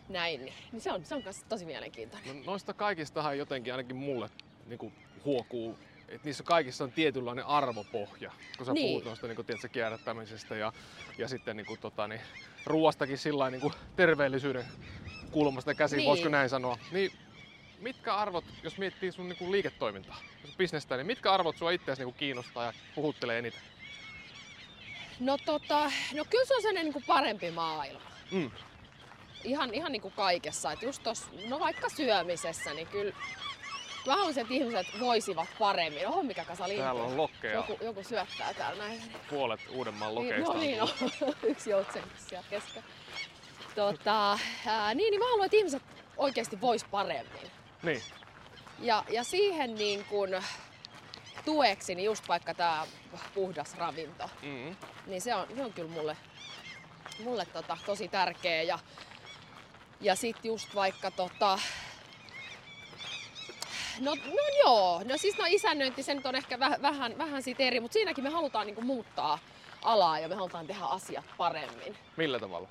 näin. 0.09 0.45
Niin, 0.45 0.53
niin 0.71 0.81
se 0.81 0.91
on, 0.91 1.05
se 1.05 1.15
on 1.15 1.23
kanssa 1.23 1.45
tosi 1.49 1.65
mielenkiintoinen. 1.65 2.37
No, 2.37 2.43
noista 2.51 2.73
kaikistahan 2.73 3.37
jotenkin 3.37 3.73
ainakin 3.73 3.95
mulle 3.95 4.29
niin 4.65 4.93
huokuu, 5.25 5.79
että 6.07 6.25
niissä 6.25 6.43
kaikissa 6.43 6.83
on 6.83 6.91
tietynlainen 6.91 7.45
arvopohja. 7.45 8.31
Kun 8.57 8.65
sä 8.65 8.73
Niin. 8.73 8.87
puhut 8.89 9.05
noista 9.05 9.27
niin 9.27 9.45
tiedätkö, 9.45 9.67
kierrättämisestä 9.69 10.55
ja, 10.55 10.73
ja 11.17 11.27
sitten 11.27 11.57
niin 11.57 11.65
kuin, 11.65 11.79
tota, 11.79 12.07
niin, 12.07 12.21
ruoastakin 12.65 13.17
sillä 13.17 13.49
niin 13.49 13.71
terveellisyyden 13.95 14.65
kulmasta 15.31 15.73
käsin, 15.75 15.97
Niin. 15.97 16.07
voisiko 16.07 16.29
näin 16.29 16.49
sanoa. 16.49 16.77
Niin, 16.91 17.11
mitkä 17.79 18.15
arvot, 18.15 18.45
jos 18.63 18.77
miettii 18.77 19.11
sun 19.11 19.29
niin 19.29 19.37
kuin 19.37 19.51
liiketoimintaa, 19.51 20.17
jos 20.45 20.57
bisnestä, 20.57 20.97
niin 20.97 21.07
mitkä 21.07 21.31
arvot 21.33 21.57
sua 21.57 21.71
itseäsi 21.71 22.05
niin 22.05 22.13
kiinnostaa 22.15 22.65
ja 22.65 22.73
puhuttelee 22.95 23.39
eniten? 23.39 23.61
No 25.19 25.37
tota, 25.45 25.91
no 26.15 26.25
kyllä 26.29 26.45
se 26.45 26.55
on 26.55 26.61
sellainen 26.61 26.83
niin 26.85 26.93
kuin 26.93 27.05
parempi 27.07 27.51
maailma. 27.51 28.01
Mm. 28.31 28.51
Ihan, 29.43 29.73
ihan 29.73 29.91
niin 29.91 30.01
kuin 30.01 30.13
kaikessa. 30.13 30.71
Et 30.71 30.81
just 30.81 31.03
tos, 31.03 31.25
no 31.47 31.59
vaikka 31.59 31.89
syömisessä, 31.89 32.73
niin 32.73 32.87
kyllä 32.87 33.13
mä 34.07 34.15
haluaisin, 34.15 34.41
että 34.41 34.53
ihmiset 34.53 34.87
voisivat 34.99 35.47
paremmin. 35.59 36.07
Oho, 36.07 36.23
mikä 36.23 36.45
kasa 36.45 36.67
lintu. 36.67 36.83
Täällä 36.83 37.03
on 37.03 37.17
lokkeja, 37.17 37.53
Joku, 37.53 37.77
joku 37.85 38.03
syöttää 38.03 38.53
täällä 38.53 38.83
näin. 38.83 39.01
puolet 39.29 39.59
Uudenmaan 39.71 40.15
Niin, 40.15 40.25
lokeista. 40.25 40.53
no 40.53 40.59
niin, 40.59 40.79
tullut. 40.79 41.21
no. 41.21 41.33
yksi 41.49 41.69
joutsenkin 41.69 42.11
siellä 42.29 42.45
kesken. 42.49 42.83
Tota, 43.75 44.39
ää, 44.65 44.93
niin, 44.93 45.11
niin 45.11 45.19
mä 45.19 45.25
haluan, 45.25 45.45
että 45.45 45.57
ihmiset 45.57 45.83
oikeasti 46.17 46.61
vois 46.61 46.83
paremmin. 46.83 47.51
Niin. 47.83 48.01
Ja, 48.79 49.03
ja 49.09 49.23
siihen 49.23 49.75
niin 49.75 50.05
kun 50.05 50.29
tueksi, 51.53 51.95
niin 51.95 52.05
just 52.05 52.27
vaikka 52.27 52.53
tämä 52.53 52.85
puhdas 53.33 53.75
ravinto, 53.75 54.29
Mm. 54.41 54.75
niin 55.05 55.21
se 55.21 55.35
on, 55.35 55.47
se 55.55 55.63
on 55.63 55.73
kyllä 55.73 55.89
mulle, 55.89 56.17
mulle 57.23 57.45
tota, 57.45 57.77
tosi 57.85 58.07
tärkeä. 58.07 58.61
Ja, 58.63 58.79
ja 60.01 60.15
sitten 60.15 60.49
just 60.49 60.75
vaikka 60.75 61.11
tota, 61.11 61.59
No, 63.99 64.15
no 64.15 64.43
joo, 64.63 65.01
no 65.05 65.17
siis 65.17 65.37
no 65.37 65.45
isännöinti, 65.47 66.03
se 66.03 66.13
nyt 66.13 66.25
on 66.25 66.35
ehkä 66.35 66.59
väh, 66.59 66.81
vähän, 66.81 67.17
vähän 67.17 67.43
siitä 67.43 67.63
eri, 67.63 67.79
mutta 67.79 67.93
siinäkin 67.93 68.23
me 68.23 68.29
halutaan 68.29 68.65
niinku 68.65 68.81
muuttaa 68.81 69.39
alaa 69.81 70.19
ja 70.19 70.27
me 70.27 70.35
halutaan 70.35 70.67
tehdä 70.67 70.85
asiat 70.85 71.25
paremmin. 71.37 71.97
Millä 72.17 72.39
tavalla? 72.39 72.67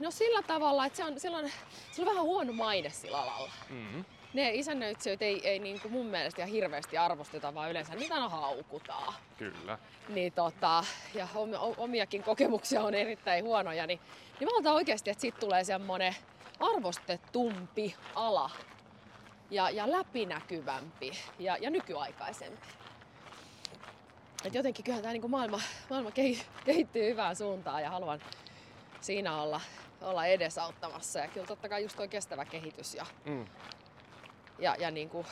No 0.00 0.10
sillä 0.10 0.42
tavalla, 0.42 0.86
että 0.86 0.96
se 0.96 1.04
on, 1.04 1.20
silloin, 1.20 1.52
se 1.92 2.02
on 2.02 2.06
vähän 2.08 2.22
huono 2.22 2.52
maine 2.52 2.90
sillä 2.90 3.22
alalla. 3.22 3.50
Mm. 3.68 4.04
Ne 4.36 4.50
isännöitsijöitä 4.54 5.24
ei, 5.24 5.48
ei 5.48 5.58
niin 5.58 5.80
kuin 5.80 5.92
mun 5.92 6.06
mielestä 6.06 6.42
ihan 6.42 6.52
hirveästi 6.52 6.98
arvosteta, 6.98 7.54
vaan 7.54 7.70
yleensä 7.70 7.94
niitä 7.94 8.14
aina 8.14 8.28
haukutaan. 8.28 9.14
Kyllä. 9.38 9.78
Niin 10.08 10.32
tota, 10.32 10.84
ja 11.14 11.28
om- 11.34 11.74
omiakin 11.76 12.22
kokemuksia 12.22 12.82
on 12.82 12.94
erittäin 12.94 13.44
huonoja, 13.44 13.86
niin, 13.86 14.00
niin 14.40 14.48
mä 14.62 14.72
oikeasti, 14.72 15.10
että 15.10 15.20
siitä 15.20 15.38
tulee 15.38 15.64
semmonen 15.64 16.14
arvostetumpi 16.60 17.94
ala 18.14 18.50
ja, 19.50 19.70
ja 19.70 19.90
läpinäkyvämpi 19.92 21.12
ja, 21.38 21.56
ja 21.56 21.70
nykyaikaisempi. 21.70 22.66
Et 24.44 24.54
jotenkin 24.54 24.84
kyllä 24.84 25.00
tämä 25.00 25.12
niinku 25.12 25.28
maailma, 25.28 25.60
maailma 25.90 26.10
kehi- 26.10 26.42
kehittyy 26.64 27.10
hyvään 27.10 27.36
suuntaan 27.36 27.82
ja 27.82 27.90
haluan 27.90 28.20
siinä 29.00 29.42
olla, 29.42 29.60
olla 30.00 30.26
edesauttamassa. 30.26 31.18
Ja 31.18 31.28
kyllä 31.28 31.46
totta 31.46 31.68
kai 31.68 31.82
just 31.82 31.96
tuo 31.96 32.08
kestävä 32.08 32.44
kehitys 32.44 32.94
ja, 32.94 33.06
Mm. 33.24 33.46
Ja, 34.58 34.76
ja 34.78 34.90
niin 34.90 35.08
kuin 35.10 35.26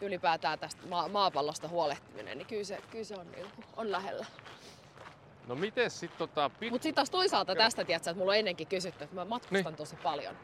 ylipäätään 0.00 0.58
tästä 0.58 0.86
maa, 0.86 1.08
maapallosta 1.08 1.68
huolehtiminen, 1.68 2.38
niin 2.38 2.46
kyllä 2.46 2.64
se, 2.64 2.78
kyllä 2.90 3.04
se 3.04 3.14
on, 3.14 3.30
niin 3.32 3.46
kuin, 3.54 3.64
on 3.76 3.92
lähellä. 3.92 4.26
No 5.46 5.54
miten 5.54 5.90
sitten 5.90 6.18
tota... 6.18 6.50
Pit... 6.60 6.70
Mutta 6.70 6.82
sitten 6.82 6.94
taas 6.94 7.10
toisaalta 7.10 7.54
tästä, 7.54 7.84
tiedätkö, 7.84 8.10
että 8.10 8.18
mulla 8.20 8.32
on 8.32 8.38
ennenkin 8.38 8.66
kysytty, 8.66 9.04
että 9.04 9.16
mä 9.16 9.24
matkustan 9.24 9.64
Niin. 9.64 9.76
tosi 9.76 9.96
paljon. 9.96 10.36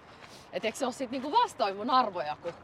Että 0.53 0.69
eikö 0.69 0.79
se 0.79 0.85
ole 0.85 0.93
sitten 0.93 1.11
niinku 1.23 1.33
vastoin 1.43 1.77
mun 1.77 1.91
arvoja 1.91 2.37
kuin 2.43 2.55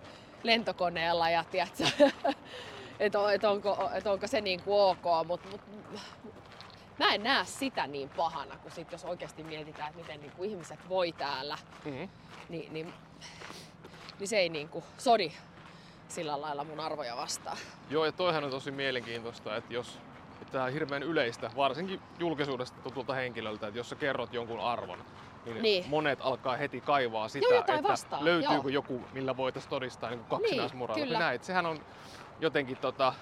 lentokoneella 0.42 1.30
ja 1.30 1.44
tiedätkö, 1.44 1.84
että 3.00 3.32
et 3.32 3.44
onko, 3.44 3.90
et 3.94 4.06
onko 4.06 4.26
se 4.26 4.40
niinku 4.40 4.80
ok, 4.80 5.26
mutta 5.26 5.48
mut, 5.48 5.60
mä 6.98 7.14
en 7.14 7.22
näe 7.22 7.44
sitä 7.44 7.86
niin 7.86 8.08
pahana, 8.08 8.56
kun 8.56 8.70
sit 8.70 8.92
jos 8.92 9.04
oikeasti 9.04 9.42
mietitään, 9.42 9.88
että 9.88 10.00
miten 10.00 10.20
niinku 10.20 10.42
ihmiset 10.44 10.88
voi 10.88 11.12
täällä, 11.12 11.58
Mm. 11.84 12.08
niin, 12.48 12.72
niin, 12.72 12.94
niin 14.20 14.28
se 14.28 14.38
ei 14.38 14.48
niinku 14.48 14.84
sodi 14.98 15.32
sillä 16.08 16.40
lailla 16.40 16.64
mun 16.64 16.80
arvoja 16.80 17.16
vastaan. 17.16 17.56
Joo, 17.90 18.04
ja 18.04 18.12
toihan 18.12 18.44
on 18.44 18.50
tosi 18.50 18.70
mielenkiintoista, 18.70 19.56
että 19.56 19.74
jos 19.74 19.98
että 20.42 20.52
tämä 20.52 20.64
on 20.64 20.72
hirveän 20.72 21.02
yleistä, 21.02 21.50
varsinkin 21.56 22.00
julkisuudesta 22.18 22.78
tutulta 22.82 23.14
henkilöltä, 23.14 23.66
että 23.66 23.78
jos 23.78 23.88
sä 23.88 23.96
kerrot 23.96 24.32
jonkun 24.34 24.60
arvon, 24.60 24.98
niin, 25.44 25.62
Niin. 25.62 25.84
monet 25.88 26.18
alkaa 26.22 26.56
heti 26.56 26.80
kaivaa 26.80 27.28
sitä, 27.28 27.46
Joo, 27.50 27.60
että 27.60 27.82
vastaan, 27.82 28.24
löytyykö 28.24 28.54
joo. 28.54 28.68
joku, 28.68 29.00
millä 29.12 29.36
voitaisiin 29.36 29.70
todistaa 29.70 30.10
niin 30.10 30.24
kaksinaismoraali. 30.24 31.02
kyllä. 31.02 31.18
Näin, 31.18 31.44
sehän 31.44 31.66
on 31.66 31.80
jotenkin 32.40 32.76
tota, 32.76 33.14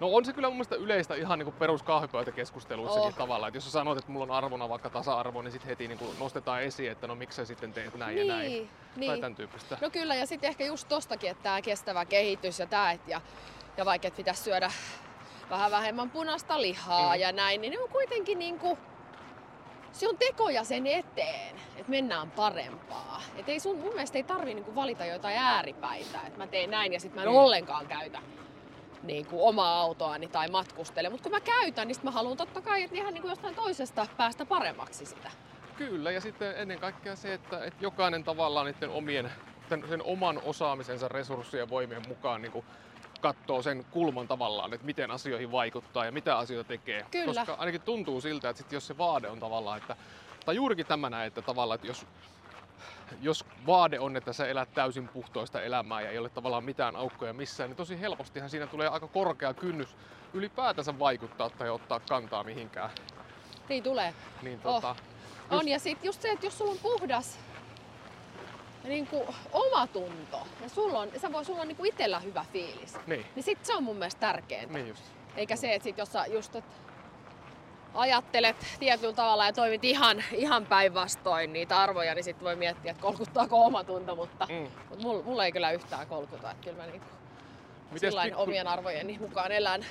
No 0.00 0.14
on 0.14 0.24
se 0.24 0.32
kyllä 0.32 0.48
mun 0.48 0.56
mielestä 0.56 0.76
yleistä 0.76 1.14
ihan 1.14 1.38
niin 1.38 1.52
peruskahvipöytäkeskusteluissakin 1.52 3.08
Oh. 3.08 3.14
tavalla, 3.14 3.48
että 3.48 3.56
jos 3.56 3.64
sä 3.64 3.70
sanot, 3.70 3.98
että 3.98 4.10
mulla 4.12 4.24
on 4.24 4.30
arvona 4.30 4.68
vaikka 4.68 4.90
tasa-arvo, 4.90 5.42
niin 5.42 5.52
sitten 5.52 5.68
heti 5.68 5.88
niin 5.88 5.98
kuin 5.98 6.10
nostetaan 6.20 6.62
esiin, 6.62 6.92
että 6.92 7.06
no 7.06 7.14
miksi 7.14 7.36
sä 7.36 7.44
sitten 7.44 7.72
teet 7.72 7.94
näin 7.94 8.14
niin, 8.16 8.26
ja 8.28 8.34
näin. 8.34 8.50
Tai 8.52 8.68
niin. 8.96 9.20
tämän 9.20 9.34
tyyppistä. 9.34 9.78
No 9.80 9.90
kyllä, 9.90 10.14
ja 10.14 10.26
sitten 10.26 10.48
ehkä 10.48 10.64
just 10.64 10.88
tostakin, 10.88 11.30
että 11.30 11.42
tämä 11.42 11.62
kestävä 11.62 12.04
kehitys 12.04 12.58
ja 12.58 12.66
tämä, 12.66 12.96
ja, 13.06 13.20
ja 13.76 13.84
vaikka 13.84 14.08
et 14.08 14.16
pitäisi 14.16 14.42
syödä 14.42 14.70
vähän 15.50 15.70
vähemmän 15.70 16.10
punaista 16.10 16.60
lihaa 16.62 17.14
Mm. 17.14 17.20
ja 17.20 17.32
näin, 17.32 17.60
niin 17.60 17.70
ne 17.72 17.78
on 17.80 17.88
kuitenkin 17.88 18.38
niinku, 18.38 18.78
se 19.92 20.08
on 20.08 20.18
tekoja 20.18 20.64
sen 20.64 20.86
eteen, 20.86 21.56
että 21.76 21.90
mennään 21.90 22.30
parempaa. 22.30 23.22
Et 23.36 23.48
ei 23.48 23.60
sun, 23.60 23.76
mun 23.78 23.92
mielestä 23.94 24.18
ei 24.18 24.22
tarvi 24.24 24.54
niinku 24.54 24.74
valita 24.74 25.04
jotain 25.04 25.36
ääripäitä, 25.38 26.20
että 26.26 26.38
mä 26.38 26.46
teen 26.46 26.70
näin 26.70 26.92
ja 26.92 27.00
sitten 27.00 27.18
mä 27.18 27.22
en 27.22 27.28
Mm. 27.32 27.36
ollenkaan 27.36 27.86
käytä 27.86 28.18
niinku 29.06 29.48
omaa 29.48 29.80
autoani 29.80 30.28
tai 30.28 30.48
matkustele. 30.48 31.08
Mutta 31.08 31.22
kun 31.22 31.32
mä 31.32 31.40
käytän, 31.40 31.88
niin 31.88 31.98
mä 32.02 32.10
haluan 32.10 32.36
totta 32.36 32.60
kai 32.60 32.82
että 32.82 32.96
ihan 32.96 33.14
niinku 33.14 33.28
jostain 33.28 33.54
toisesta 33.54 34.06
päästä 34.16 34.46
paremmaksi 34.46 35.06
sitä. 35.06 35.30
Kyllä, 35.76 36.10
ja 36.10 36.20
sitten 36.20 36.54
ennen 36.56 36.78
kaikkea 36.78 37.16
se, 37.16 37.34
että, 37.34 37.64
että 37.64 37.84
jokainen 37.84 38.24
tavallaan 38.24 38.66
niiden 38.66 38.90
omien, 38.90 39.32
sen, 39.68 39.84
sen 39.88 40.02
oman 40.02 40.40
osaamisensa 40.44 41.08
resurssien 41.08 41.60
ja 41.60 41.68
voimien 41.68 42.02
mukaan 42.08 42.42
niin 42.42 42.64
katsoo 43.20 43.62
sen 43.62 43.84
kulman 43.90 44.28
tavallaan, 44.28 44.74
että 44.74 44.86
miten 44.86 45.10
asioihin 45.10 45.52
vaikuttaa 45.52 46.04
ja 46.04 46.12
mitä 46.12 46.38
asioita 46.38 46.68
tekee. 46.68 47.06
Kyllä. 47.10 47.26
Koska 47.26 47.54
ainakin 47.54 47.80
tuntuu 47.80 48.20
siltä, 48.20 48.48
että 48.48 48.62
sit 48.62 48.72
jos 48.72 48.86
se 48.86 48.98
vaade 48.98 49.28
on 49.28 49.40
tavallaan, 49.40 49.78
että, 49.78 49.96
tai 50.46 50.56
juurikin 50.56 50.86
tämä 50.86 51.10
näin, 51.10 51.26
että 51.26 51.42
tavallaan, 51.42 51.74
että 51.74 51.86
jos, 51.86 52.06
jos 53.20 53.44
vaade 53.66 54.00
on, 54.00 54.16
että 54.16 54.32
sä 54.32 54.46
elät 54.46 54.74
täysin 54.74 55.08
puhtoista 55.08 55.62
elämää 55.62 56.00
ja 56.00 56.10
ei 56.10 56.18
ole 56.18 56.28
tavallaan 56.28 56.64
mitään 56.64 56.96
aukkoja 56.96 57.32
missään, 57.32 57.70
niin 57.70 57.76
tosi 57.76 58.00
helpostihan 58.00 58.50
siinä 58.50 58.66
tulee 58.66 58.88
aika 58.88 59.06
korkea 59.08 59.54
kynnys 59.54 59.96
ylipäätänsä 60.34 60.98
vaikuttaa 60.98 61.50
tai 61.50 61.70
ottaa 61.70 62.00
kantaa 62.00 62.44
mihinkään 62.44 62.90
Niin 63.68 63.82
tulee. 63.82 64.14
Niin 64.42 64.60
Oh. 64.64 64.74
tota, 64.74 64.96
On 65.50 65.68
ja 65.68 65.78
sit 65.78 66.04
just 66.04 66.22
se, 66.22 66.30
että 66.30 66.46
jos 66.46 66.58
sulla 66.58 66.70
on 66.72 66.78
puhdas 66.82 67.38
niin 68.84 69.06
kuin 69.06 69.22
omatunto 69.52 70.46
ja 70.62 70.68
sulla 70.68 70.98
on, 70.98 71.08
sä 71.20 71.32
voi, 71.32 71.44
sulla 71.44 71.60
on 71.60 71.68
niin 71.68 71.76
kuin 71.76 71.88
itsellä 71.88 72.18
hyvä 72.20 72.44
fiilis, 72.52 72.96
niin, 73.06 73.26
niin 73.34 73.42
sit 73.42 73.64
se 73.64 73.74
on 73.74 73.82
mun 73.82 73.96
mielestä 73.96 74.20
tärkeintä. 74.20 74.74
niin 74.74 74.88
just. 74.88 75.02
Eikä 75.36 75.56
se, 75.56 75.74
että 75.74 75.84
sit 75.84 75.98
jos 75.98 76.12
sä 76.12 76.26
just 76.26 76.56
et 76.56 76.64
ajattelet 77.96 78.56
tietyllä 78.80 79.12
tavalla 79.14 79.46
ja 79.46 79.52
toimit 79.52 79.84
ihan, 79.84 80.24
ihan 80.32 80.66
päinvastoin 80.66 81.52
niitä 81.52 81.78
arvoja, 81.78 82.14
niin 82.14 82.24
sitten 82.24 82.44
voi 82.44 82.56
miettiä, 82.56 82.90
että 82.90 83.02
kolkuttaako 83.02 83.64
omatunto, 83.64 84.16
mutta, 84.16 84.46
Mm. 84.50 84.68
mutta 84.88 85.02
mulla, 85.04 85.22
mulla 85.22 85.44
ei 85.44 85.52
kyllä 85.52 85.70
yhtään 85.70 86.06
kolkuta. 86.06 86.50
Että 86.50 86.64
kyllä 86.64 86.76
mä 86.76 86.86
niin 86.86 87.02
Mites, 87.90 88.00
sillain 88.00 88.28
pikku, 88.30 88.42
omien 88.42 88.66
arvojeni 88.66 89.18
mukaan 89.20 89.52
elän. 89.52 89.86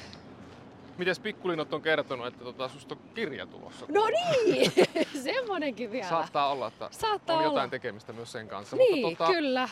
mites 0.98 1.20
pikkulinnot 1.20 1.74
on 1.74 1.82
kertonut, 1.82 2.28
että 2.28 2.44
tota, 2.44 2.68
susta 2.70 2.96
on 2.96 3.02
kirja 3.16 3.46
tulossa? 3.46 3.86
No 3.90 4.06
niin! 4.08 4.72
Semmonenkin 5.24 5.92
vielä. 5.92 6.10
Saattaa 6.10 6.50
olla, 6.52 6.68
että 6.68 6.88
Saattaa 6.92 7.36
on 7.36 7.42
olla. 7.42 7.52
jotain 7.54 7.70
tekemistä 7.70 8.14
myös 8.14 8.32
sen 8.32 8.48
kanssa. 8.48 8.76
Niin, 8.76 9.06
mutta 9.06 9.18
tota, 9.24 9.32
kyllä. 9.34 9.70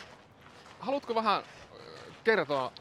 haluatko 0.79 1.15
vähän 1.15 1.39
äh, 1.39 1.45
kertoa, 2.23 2.71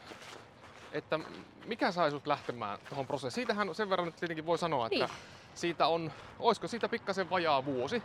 että 0.92 1.20
mikä 1.66 1.92
sai 1.92 2.10
sut 2.10 2.26
lähtemään 2.26 2.78
tuohon 2.88 3.06
prosessiin? 3.06 3.32
Siitähän 3.32 3.74
sen 3.74 3.90
verran 3.90 4.06
nyt 4.06 4.16
tietenkin 4.16 4.46
voi 4.46 4.58
sanoa, 4.58 4.86
että 4.86 4.98
Niin. 5.06 5.10
Siitä 5.54 5.86
on, 5.86 6.12
olisiko 6.38 6.68
siitä 6.68 6.88
pikkasen 6.88 7.30
vajaa 7.30 7.64
vuosi? 7.64 8.02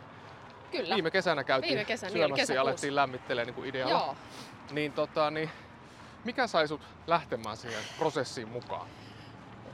Kyllä. 0.70 0.94
Viime 0.94 1.10
kesänä 1.10 1.44
käytiin 1.44 1.70
Viime 1.70 1.84
kesä, 1.84 2.06
niin, 2.06 2.12
syömässä 2.12 2.32
ja 2.32 2.36
kesäkuussa. 2.42 2.62
alettiin 2.70 2.94
lämmittelemään 2.94 3.46
niin 3.46 3.54
kuin 3.54 3.68
idealla. 3.68 3.92
Joo. 3.94 4.16
Niin, 4.70 4.92
tota, 4.92 5.30
niin 5.30 5.50
mikä 6.24 6.46
sai 6.46 6.68
sut 6.68 6.80
lähtemään 7.06 7.56
siihen 7.56 7.82
prosessiin 7.98 8.48
mukaan? 8.48 8.88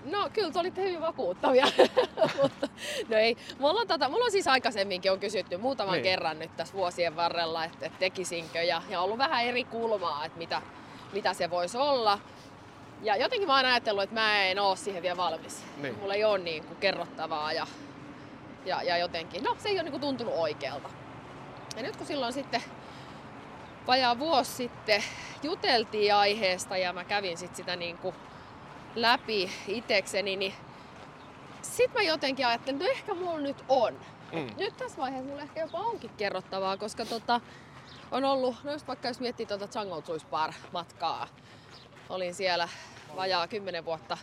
No 0.05 0.31
kyllä 0.33 0.51
te 0.51 0.59
olitte 0.59 0.83
hyvin 0.83 1.01
vakuuttavia. 1.01 1.67
Mutta, 2.43 2.69
no 3.09 3.17
ei. 3.17 3.37
Mulla 3.59 3.81
on, 3.81 3.87
tota, 3.89 4.09
mulla 4.09 4.25
on 4.25 4.31
siis 4.31 4.49
aikaisemminkin 4.49 5.13
on 5.13 5.21
kysytty 5.21 5.57
muutaman 5.57 5.93
Niin. 5.93 6.03
niin. 6.03 6.13
kerran 6.13 6.39
nyt 6.39 6.57
tässä 6.57 6.75
vuosien 6.75 7.17
varrella, 7.17 7.65
että, 7.65 7.87
että 7.87 7.99
tekisinkö. 7.99 8.63
Ja, 8.63 8.83
ja 8.89 9.01
ollut 9.01 9.19
vähän 9.19 9.45
eri 9.45 9.65
kulmaa, 9.65 10.25
että 10.25 10.39
mitä, 10.39 10.63
mitä 11.13 11.35
se 11.35 11.51
voisi 11.51 11.79
olla. 11.79 12.19
Ja 13.03 13.17
jotenkin 13.17 13.49
mä 13.49 13.57
oon 13.57 13.67
ajatellut, 13.67 14.03
että 14.03 14.15
mä 14.15 14.43
en 14.43 14.59
oo 14.59 14.77
siihen 14.77 15.03
vielä 15.03 15.17
valmis. 15.17 15.65
Niin. 15.77 15.99
Mulla 15.99 16.15
ei 16.15 16.25
ole 16.25 16.39
niin 16.39 16.65
kuin 16.65 16.77
kerrottavaa 16.77 17.53
ja, 17.53 17.67
ja, 18.65 18.83
ja 18.83 18.99
jotenkin, 18.99 19.45
no 19.45 19.57
se 19.59 19.69
ei 19.69 19.75
ole 19.75 19.83
niin 19.83 19.91
kuin 19.91 20.01
tuntunut 20.01 20.35
oikealta. 20.37 20.91
Ja 21.77 21.83
nyt 21.83 21.97
kun 21.97 22.07
silloin 22.07 22.33
sitten 22.33 22.63
vajaa 23.87 24.19
vuosi 24.19 24.53
sitten 24.53 25.03
juteltiin 25.43 26.15
aiheesta 26.15 26.77
ja 26.77 26.93
mä 26.93 27.05
kävin 27.05 27.39
sit 27.39 27.57
sitä 27.57 27.77
niin 27.77 27.99
kuin 27.99 28.15
läpi 28.95 29.51
itekseni, 29.69 30.37
niin 30.37 30.55
sit 31.63 31.95
mä 31.95 32.03
jotenkin 32.03 32.47
ajattelin, 32.47 32.83
että 32.83 32.85
no 32.85 32.99
ehkä 32.99 33.15
mulla 33.15 33.41
nyt 33.41 33.65
on. 33.69 33.95
Mm. 34.33 34.47
Nyt 34.59 34.77
tässä 34.77 34.99
vaiheessa 34.99 35.29
mulla 35.29 35.43
ehkä 35.43 35.61
jopa 35.61 35.79
onkin 35.79 36.11
kerrottavaa, 36.17 36.77
koska 36.77 37.05
tota, 37.05 37.41
on 38.11 38.25
ollut, 38.25 38.57
no 38.65 38.73
just 38.73 38.89
vaikka 38.89 39.09
jos 39.09 39.21
miettii 39.21 39.47
tuota 39.47 39.69
Bar 40.31 40.53
matkaa, 40.73 41.29
olin 42.09 42.35
siellä 42.35 42.69
vajaa 43.17 43.49
kymmenen 43.49 43.85
vuotta 43.85 44.19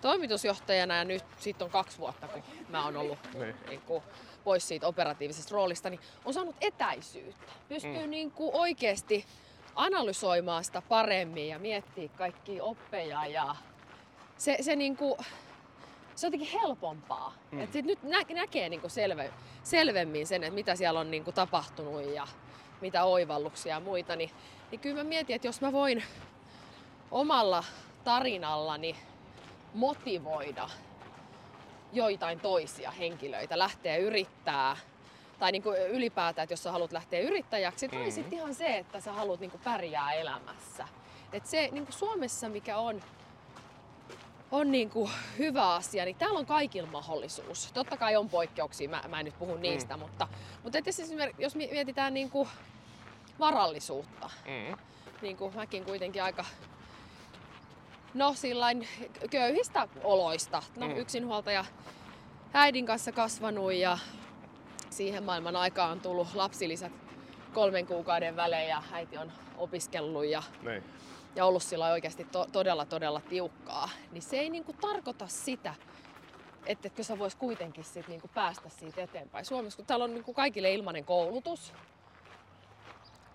toimitusjohtajana 0.00 0.96
ja 0.96 1.04
nyt 1.04 1.24
siitä 1.38 1.64
on 1.64 1.70
kaksi 1.70 1.98
vuotta, 1.98 2.28
kun 2.28 2.42
mä 2.68 2.84
oon 2.84 2.96
ollut 2.96 3.18
Niin. 3.34 3.54
niin 3.68 3.80
kuin, 3.80 4.02
pois 4.44 4.68
siitä 4.68 4.86
operatiivisesta 4.86 5.54
roolista, 5.54 5.90
niin 5.90 6.00
on 6.24 6.34
saanut 6.34 6.56
etäisyyttä. 6.60 7.52
Pystyy 7.68 8.04
Mm. 8.04 8.10
niin 8.10 8.30
kuin 8.30 8.50
oikeasti 8.54 9.26
analysoimaan 9.74 10.64
sitä 10.64 10.82
paremmin 10.82 11.48
ja 11.48 11.58
miettiä 11.58 12.08
kaikkia 12.08 12.64
oppeja 12.64 13.26
ja 13.26 13.56
se, 14.38 14.56
se, 14.60 14.76
niin 14.76 14.96
kuin, 14.96 15.14
se 16.14 16.26
on 16.26 16.32
jotenkin 16.32 16.60
helpompaa. 16.60 17.34
Mm. 17.50 17.60
Et 17.60 17.72
sit 17.72 17.84
nyt 17.86 18.02
nä, 18.02 18.18
näkee 18.34 18.68
niin 18.68 18.80
kuin 18.80 18.90
selve, 18.90 19.30
selvemmin 19.62 20.26
sen, 20.26 20.44
että 20.44 20.54
mitä 20.54 20.76
siellä 20.76 21.00
on 21.00 21.10
niin 21.10 21.24
kuin 21.24 21.34
tapahtunut 21.34 22.02
ja 22.14 22.26
mitä 22.80 23.04
oivalluksia 23.04 23.74
ja 23.74 23.80
muita, 23.80 24.16
niin, 24.16 24.30
niin 24.70 24.80
kyllä 24.80 24.96
mä 24.96 25.04
mietin, 25.04 25.36
että 25.36 25.48
jos 25.48 25.60
mä 25.60 25.72
voin 25.72 26.04
omalla 27.12 27.64
tarinallani 28.04 28.96
motivoida 29.74 30.68
joitain 31.92 32.40
toisia 32.40 32.90
henkilöitä 32.90 33.58
lähteä 33.58 33.96
yrittää, 33.96 34.76
tai 35.38 35.52
niin 35.52 35.62
kuin 35.62 35.78
ylipäätään, 35.86 36.42
että 36.44 36.52
jos 36.52 36.62
sä 36.62 36.72
haluat 36.72 36.92
lähteä 36.92 37.20
yrittäjäksi, 37.20 37.88
tai 37.88 37.98
Mhm. 37.98 38.08
mm. 38.08 38.12
sitten 38.12 38.38
ihan 38.38 38.54
se, 38.54 38.78
että 38.78 39.00
sä 39.00 39.12
haluat 39.12 39.40
niin 39.40 39.50
kuin 39.50 39.60
pärjää 39.64 40.12
elämässä. 40.12 40.88
Et 41.32 41.46
se 41.46 41.68
niin 41.72 41.84
kuin 41.86 41.94
Suomessa, 41.98 42.48
mikä 42.48 42.78
on, 42.78 43.00
on 44.50 44.72
niin 44.72 44.90
kuin 44.90 45.10
hyvä 45.38 45.74
asia, 45.74 46.04
niin 46.04 46.16
täällä 46.16 46.38
on 46.38 46.46
kaikilla 46.46 46.88
mahdollisuus. 46.90 47.72
Totta 47.72 47.96
kai 47.96 48.16
on 48.16 48.28
poikkeuksia, 48.28 48.88
mä, 48.88 49.02
mä 49.08 49.18
en 49.20 49.24
nyt 49.24 49.38
puhu 49.38 49.56
niistä, 49.56 49.96
mm. 49.96 50.00
mutta, 50.00 50.28
mutta 50.62 50.78
et 50.78 50.88
esimerkiksi 50.88 51.42
jos 51.42 51.54
mietitään 51.54 52.14
niin 52.14 52.30
kuin 52.30 52.48
varallisuutta, 53.38 54.30
Mm. 54.46 54.76
niin 55.22 55.36
kuin 55.36 55.54
mäkin 55.54 55.84
kuitenkin 55.84 56.22
aika 56.22 56.44
no 58.14 58.34
sillain 58.34 58.88
köyhistä 59.30 59.88
oloista. 60.04 60.62
No 60.76 60.88
Mm. 60.88 60.96
yksinhuoltaja 60.96 61.64
äidin 62.52 62.86
kanssa 62.86 63.12
kasvanut 63.12 63.72
ja 63.72 63.98
siihen 64.90 65.22
maailman 65.24 65.56
aikaan 65.56 65.90
on 65.92 66.00
tullut 66.00 66.28
lapsilisät 66.34 66.92
kolmen 67.54 67.86
kuukauden 67.86 68.36
välein 68.36 68.68
ja 68.68 68.82
äiti 68.92 69.18
on 69.18 69.32
opiskellut 69.58 70.24
ja, 70.24 70.42
Niin. 70.62 70.84
ja 71.36 71.44
ollut 71.44 71.62
sillä 71.62 71.92
oikeasti 71.92 72.24
to, 72.24 72.46
todella 72.52 72.84
todella 72.86 73.20
tiukkaa. 73.20 73.88
Niin 74.12 74.22
se 74.22 74.36
ei 74.38 74.50
niinku 74.50 74.72
tarkoita 74.72 75.26
sitä, 75.28 75.74
että 76.66 76.86
etkö 76.88 77.02
sä 77.04 77.18
vois 77.18 77.34
kuitenkin 77.34 77.84
sit 77.84 78.08
niinku 78.08 78.28
päästä 78.34 78.68
siitä 78.68 79.02
eteenpäin. 79.02 79.44
Suomessa, 79.44 79.76
kun 79.76 79.86
täällä 79.86 80.04
on 80.04 80.14
niinku 80.14 80.34
kaikille 80.34 80.72
ilmainen 80.72 81.04
koulutus, 81.04 81.72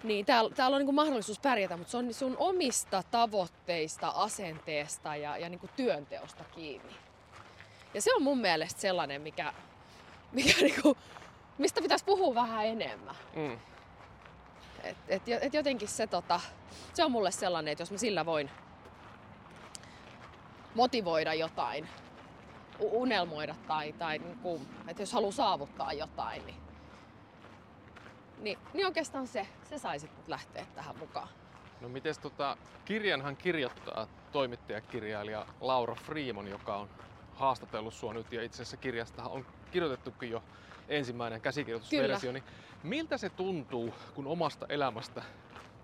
niin 0.04 0.26
täällä, 0.26 0.56
täällä 0.56 0.76
on 0.76 0.80
niinku 0.80 0.92
mahdollisuus 0.92 1.40
pärjätä, 1.40 1.78
mutta 1.78 1.92
se 1.92 1.98
on 1.98 2.14
sun 2.14 2.36
omista 2.40 3.04
tavoitteista, 3.12 4.08
asenteesta 4.08 5.16
ja, 5.16 5.38
ja 5.38 5.50
niinku 5.50 5.70
työnteosta 5.76 6.44
kiinni. 6.44 6.96
Ja 7.94 8.02
se 8.02 8.16
on 8.16 8.24
mun 8.24 8.38
mielestä 8.38 8.82
sellainen, 8.82 9.22
mikä, 9.22 9.54
mikä 10.32 10.62
niinku, 10.62 10.98
mistä 11.58 11.82
pitäisi 11.82 12.06
puhua 12.06 12.36
vähän 12.36 12.66
enemmän. 12.66 13.16
Mm. 13.36 13.58
Et, 14.84 14.98
et, 15.08 15.22
et 15.42 15.54
jotenkin 15.54 15.88
se, 15.88 16.08
tota, 16.08 16.40
se 16.94 17.06
on 17.06 17.12
mulle 17.12 17.32
sellainen, 17.32 17.72
että 17.72 17.82
jos 17.82 17.92
mä 17.92 17.98
sillä 17.98 18.26
voin 18.26 18.50
motivoida 20.76 21.34
jotain, 21.34 21.90
unelmoida 22.80 23.56
tai, 23.68 23.94
tai 23.94 24.18
niinku, 24.18 24.62
että 24.88 25.02
jos 25.02 25.14
haluaa 25.14 25.32
saavuttaa 25.32 25.94
jotain, 25.94 26.46
niin, 26.46 26.67
niin, 28.38 28.58
niin 28.74 28.86
oikeastaan 28.86 29.28
se, 29.28 29.48
se 29.70 29.78
saisi 29.78 30.10
mut 30.18 30.28
lähteä 30.28 30.66
tähän 30.76 30.98
mukaan. 30.98 31.28
No 31.82 31.90
mites 31.90 32.20
tota, 32.20 32.58
kirjanhan 32.86 33.38
kirjoittaa 33.38 34.08
toimittajakirjailija 34.32 35.46
Laura 35.62 35.96
Freeman, 35.96 36.48
joka 36.48 36.78
on 36.78 36.90
haastatellut 37.34 37.94
sua 37.94 38.14
nyt 38.14 38.34
ja 38.34 38.44
itse 38.44 38.56
asiassa 38.56 38.78
kirjasta 38.78 39.24
on 39.24 39.46
kirjoitettukin 39.72 40.30
jo 40.30 40.44
ensimmäinen 40.90 41.42
käsikirjoitusversio. 41.42 42.32
Niin 42.32 42.44
miltä 42.84 43.18
se 43.18 43.30
tuntuu, 43.30 43.94
kun 44.16 44.28
omasta 44.28 44.66
elämästä 44.70 45.24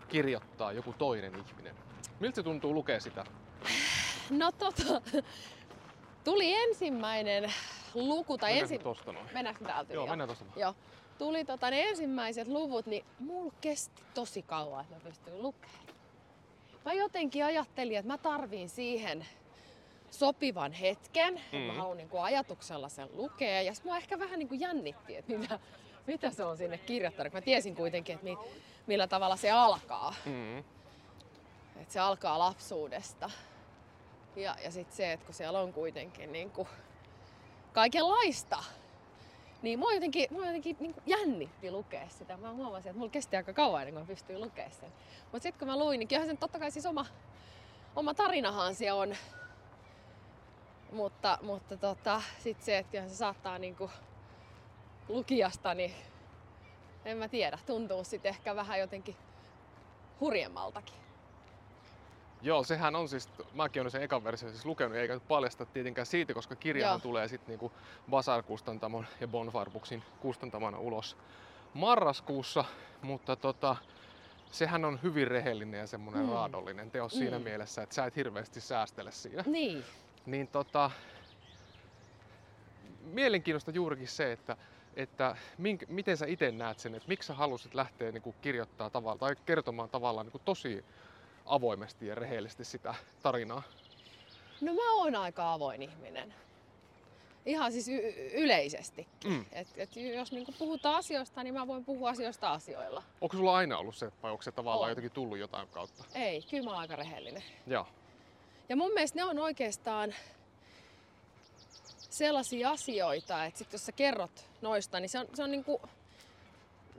kirjoittaa 0.07 0.71
joku 0.71 0.93
toinen 0.93 1.35
ihminen? 1.35 1.75
Miltä 2.19 2.35
se 2.35 2.43
tuntuu 2.43 2.73
lukea 2.73 2.99
sitä? 2.99 3.25
No 4.29 4.51
tota, 4.51 5.01
tuli 6.23 6.55
ensimmäinen 6.55 7.53
luku 7.93 8.37
tai 8.37 8.49
Mennäänkö 8.49 8.73
ensi... 8.75 8.83
tosta 8.83 9.11
noin? 9.11 9.25
Mennäänkö 9.33 9.65
täältä? 9.65 9.93
Joo, 9.93 10.03
Joo. 10.03 10.11
mennään 10.11 10.29
tosta 10.29 10.45
noin. 10.45 10.59
Joo. 10.59 10.75
Tuli 11.23 11.45
tota, 11.45 11.69
ne 11.69 11.89
ensimmäiset 11.89 12.47
luvut, 12.47 12.85
niin 12.85 13.05
mulla 13.19 13.53
kesti 13.61 14.03
tosi 14.13 14.41
kauan, 14.41 14.81
että 14.81 14.95
mä 14.95 15.01
pystyin 15.01 15.41
lukemaan. 15.41 15.85
Mä 16.85 16.93
jotenkin 16.93 17.45
ajattelin, 17.45 17.97
että 17.97 18.07
mä 18.07 18.17
tarviin 18.17 18.69
siihen 18.69 19.25
sopivan 20.11 20.71
hetken. 20.71 21.41
Mm. 21.51 21.57
Mä 21.59 21.73
haluan 21.73 21.97
niin 21.97 22.09
ajatuksella 22.21 22.89
sen 22.89 23.09
lukea. 23.13 23.61
Ja 23.61 23.73
mua 23.83 23.97
ehkä 23.97 24.19
vähän 24.19 24.39
niin 24.39 24.49
kuin 24.49 24.59
jännitti, 24.59 25.15
että 25.15 25.37
mitä, 25.37 25.59
mitä 26.07 26.31
se 26.31 26.43
on 26.43 26.57
sinne 26.57 26.77
kirjoittanut. 26.77 27.33
Mä 27.33 27.41
tiesin 27.41 27.75
kuitenkin, 27.75 28.15
että 28.15 28.25
mi, 28.25 28.37
millä 28.87 29.07
tavalla 29.07 29.35
se 29.35 29.51
alkaa. 29.51 30.15
Mm. 30.25 30.57
Että 31.77 31.93
se 31.93 31.99
alkaa 31.99 32.39
lapsuudesta. 32.39 33.29
Ja, 34.35 34.55
ja 34.63 34.71
sitten 34.71 34.95
se, 34.95 35.11
että 35.11 35.25
kun 35.25 35.35
siellä 35.35 35.59
on 35.59 35.73
kuitenkin 35.73 36.31
niin 36.31 36.51
kuin 36.51 36.67
kaikenlaista, 37.73 38.63
niin 39.63 39.79
mua 39.79 39.93
jotenkin, 39.93 40.27
mua 40.31 40.45
jotenkin 40.45 40.77
niin 40.79 40.95
jännitti 41.05 41.71
lukea 41.71 42.09
sitä. 42.09 42.37
Mä 42.37 42.53
huomasin, 42.53 42.89
että 42.89 42.99
mulla 42.99 43.11
kesti 43.11 43.35
aika 43.35 43.53
kauan 43.53 43.81
ennen 43.81 43.93
kuin 43.93 44.03
mä 44.03 44.07
pystyin 44.07 44.41
lukemaan 44.41 44.73
sen. 44.73 44.93
Mutta 45.23 45.43
sitten 45.43 45.59
kun 45.59 45.67
mä 45.67 45.79
luin, 45.79 45.99
niin 45.99 46.07
kyllähän 46.07 46.27
sen 46.27 46.37
totta 46.37 46.59
kai 46.59 46.71
siis 46.71 46.85
oma, 46.85 47.05
oma 47.95 48.13
tarinahan 48.13 48.75
se 48.75 48.91
on. 48.91 49.15
Mutta, 50.91 51.37
mutta 51.41 51.77
tota, 51.77 52.21
sitten 52.39 52.65
se, 52.65 52.77
että 52.77 52.91
kyllähän 52.91 53.09
se 53.09 53.15
saattaa 53.15 53.57
niin 53.59 53.75
kuin 53.75 53.91
lukijasta, 55.09 55.73
niin 55.73 55.91
en 57.05 57.17
mä 57.17 57.27
tiedä, 57.27 57.59
tuntuu 57.65 58.03
sitten 58.03 58.29
ehkä 58.29 58.55
vähän 58.55 58.79
jotenkin 58.79 59.15
hurjemmaltakin. 60.19 61.02
Joo, 62.43 62.63
sehän 62.63 62.95
on 62.95 63.09
siis, 63.09 63.29
mäkin 63.53 63.81
olen 63.81 63.91
sen 63.91 64.03
ekan 64.03 64.23
version 64.23 64.51
siis 64.51 64.65
lukenut, 64.65 64.97
eikä 64.97 65.19
paljasta 65.27 65.65
tietenkään 65.65 66.05
siitä, 66.05 66.33
koska 66.33 66.55
kirjahan 66.55 66.93
Joo. 66.95 66.99
tulee 66.99 67.27
sitten 67.27 67.47
niinku 67.47 67.71
Basar-kustantamon 68.09 69.05
ja 69.21 69.27
Bonfarbuksin 69.27 70.03
kustantamana 70.19 70.79
ulos 70.79 71.17
marraskuussa, 71.73 72.65
mutta 73.01 73.35
tota, 73.35 73.75
sehän 74.51 74.85
on 74.85 74.99
hyvin 75.03 75.27
rehellinen 75.27 75.79
ja 75.79 75.87
semmoinen 75.87 76.25
Mm. 76.25 76.31
raadollinen 76.31 76.91
teos 76.91 77.13
mm. 77.13 77.17
siinä 77.19 77.39
mielessä, 77.39 77.83
että 77.83 77.95
sä 77.95 78.05
et 78.05 78.15
hirveästi 78.15 78.61
säästele 78.61 79.11
siinä. 79.11 79.43
Niin. 79.47 79.83
Niin 80.25 80.47
tota, 80.47 80.91
mielenkiintoista 83.01 83.71
juurikin 83.71 84.07
se, 84.07 84.31
että, 84.31 84.57
että 84.95 85.35
mink, 85.57 85.83
miten 85.87 86.17
sä 86.17 86.25
itse 86.25 86.51
näet 86.51 86.79
sen, 86.79 86.95
että 86.95 87.07
miksi 87.07 87.27
sä 87.27 87.33
halusit 87.33 87.73
lähteä 87.73 88.11
niin 88.11 88.35
kirjoittaa 88.41 88.89
tavalla, 88.89 89.17
tai 89.17 89.35
kertomaan 89.45 89.89
tavallaan 89.89 90.27
niin 90.27 90.41
tosi 90.45 90.85
avoimesti 91.45 92.07
ja 92.07 92.15
rehellisesti 92.15 92.65
sitä 92.65 92.95
tarinaa. 93.23 93.63
No 94.61 94.73
mä 94.73 94.93
oon 94.93 95.15
aika 95.15 95.53
avoin 95.53 95.81
ihminen. 95.81 96.33
Ihan 97.45 97.71
siis 97.71 97.87
y- 97.87 98.31
yleisesti. 98.33 99.07
Mm. 99.25 99.45
Et, 99.51 99.67
et 99.77 99.95
jos 99.95 100.31
niinku 100.31 100.51
puhutaan 100.59 100.95
asioista, 100.95 101.43
niin 101.43 101.53
mä 101.53 101.67
voin 101.67 101.85
puhua 101.85 102.09
asioista 102.09 102.51
asioilla. 102.51 103.03
Onko 103.21 103.37
sulla 103.37 103.55
aina 103.55 103.77
ollut 103.77 103.95
se, 103.95 104.11
vai 104.23 104.31
onko 104.31 104.41
se 104.43 104.51
tavallaan 104.51 104.83
On. 104.83 104.89
jotenkin 104.89 105.11
tullut 105.11 105.37
jotain 105.37 105.67
kautta? 105.67 106.03
Ei, 106.15 106.41
kyllä 106.41 106.63
mä 106.63 106.69
oon 106.69 106.79
aika 106.79 106.95
rehellinen. 106.95 107.43
Joo. 107.67 107.87
Ja 108.69 108.75
mun 108.75 108.93
mielestä 108.93 109.19
ne 109.19 109.23
on 109.25 109.39
oikeastaan 109.39 110.13
sellaisia 111.97 112.69
asioita, 112.69 113.45
että 113.45 113.57
sit 113.57 113.73
jos 113.73 113.85
sä 113.85 113.91
kerrot 113.91 114.45
noista, 114.61 114.99
niin 114.99 115.09
se 115.09 115.19
on, 115.19 115.27
se 115.33 115.43
on 115.43 115.51
niinku... 115.51 115.81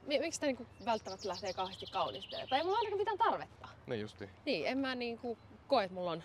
Miksi 0.06 0.30
sitä 0.32 0.46
niinku 0.46 0.66
välttämättä 0.84 1.28
lähtee 1.28 1.52
kauheasti 1.52 1.86
kaunistelemaan? 1.86 2.48
Tai 2.48 2.58
ei 2.58 2.64
mulla 2.64 2.78
ainakaan 2.78 3.00
mitään 3.00 3.18
tarvetta. 3.18 3.68
Niin 3.86 4.00
justi. 4.00 4.28
Niin, 4.44 4.66
en 4.66 4.78
mä 4.78 4.94
niinku 4.94 5.38
koe, 5.68 5.84
että 5.84 5.94
mulla 5.94 6.10
on, 6.10 6.22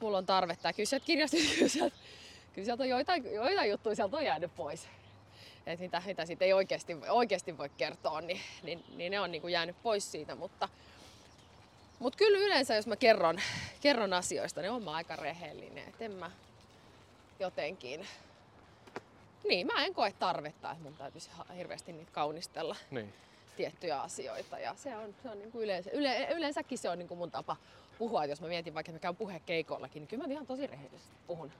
mulla 0.00 0.18
on 0.18 0.26
tarvetta. 0.26 0.68
Ja 0.68 0.72
Kyllä 0.72 0.86
sieltä 0.86 1.06
kirjasta, 1.06 1.36
kyllä 1.54 1.68
sieltä, 1.68 1.96
kyllä 2.54 2.64
sieltä 2.64 2.82
on 2.82 2.88
joitain, 2.88 3.34
joitain 3.34 3.70
juttuja 3.70 3.96
sieltä 3.96 4.16
on 4.16 4.24
jäänyt 4.24 4.56
pois. 4.56 4.88
Et 5.66 5.80
mitä, 5.80 6.02
mitä 6.06 6.26
siitä 6.26 6.44
ei 6.44 6.52
oikeasti, 6.52 6.96
oikeasti 7.08 7.58
voi 7.58 7.68
kertoa, 7.68 8.20
niin, 8.20 8.40
niin, 8.62 8.84
niin 8.96 9.10
ne 9.10 9.20
on 9.20 9.32
niinku 9.32 9.48
jäänyt 9.48 9.76
pois 9.82 10.12
siitä. 10.12 10.34
Mutta, 10.34 10.68
mutta 11.98 12.16
kyllä 12.16 12.38
yleensä, 12.38 12.74
jos 12.74 12.86
mä 12.86 12.96
kerron, 12.96 13.40
kerron 13.80 14.12
asioista, 14.12 14.60
niin 14.60 14.70
on 14.70 14.82
mä 14.82 14.92
aika 14.92 15.16
rehellinen. 15.16 15.88
Et 15.88 16.02
en 16.02 16.12
mä 16.12 16.30
jotenkin... 17.40 18.06
Niin, 19.44 19.66
mä 19.66 19.84
en 19.84 19.94
koe 19.94 20.12
tarvetta, 20.18 20.70
että 20.70 20.82
mun 20.84 20.94
täytyisi 20.96 21.30
hirveästi 21.56 21.92
niitä 21.92 22.12
kaunistella 22.12 22.76
Niin. 22.90 23.14
tiettyjä 23.56 24.00
asioita 24.00 24.58
ja 24.58 24.74
se 24.74 24.96
on, 24.96 25.14
se 25.22 25.30
on 25.30 25.38
niin 25.38 25.52
kuin 25.52 25.64
yleensä, 25.64 25.90
yle, 25.90 26.28
yleensäkin 26.36 26.78
se 26.78 26.90
on 26.90 26.98
niin 26.98 27.08
kuin 27.08 27.18
mun 27.18 27.30
tapa 27.30 27.56
puhua. 27.98 28.24
Et 28.24 28.30
jos 28.30 28.40
mä 28.40 28.48
mietin 28.48 28.74
vaikka, 28.74 28.90
että 28.90 28.96
mä 28.98 29.02
käyn 29.02 29.16
puhekeikollakin, 29.16 30.00
niin 30.00 30.08
kyllä 30.08 30.26
mä 30.26 30.32
ihan 30.32 30.46
tosi 30.46 30.66
rehellisesti 30.66 31.14
puhun. 31.26 31.52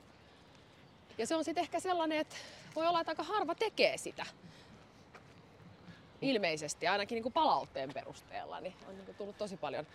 Ja 1.18 1.26
se 1.26 1.36
on 1.36 1.44
sitten 1.44 1.62
ehkä 1.62 1.80
sellainen, 1.80 2.18
että 2.18 2.36
voi 2.76 2.86
olla, 2.86 3.00
että 3.00 3.10
aika 3.10 3.22
harva 3.22 3.54
tekee 3.54 3.96
sitä. 3.96 4.26
Ilmeisesti, 6.22 6.86
ainakin 6.88 7.16
niin 7.16 7.22
kuin 7.22 7.32
palautteen 7.32 7.92
perusteella, 7.94 8.60
niin 8.60 8.74
on 8.88 8.94
niin 8.94 9.04
kuin 9.04 9.16
tullut 9.16 9.38
tosi 9.38 9.56
paljon 9.56 9.86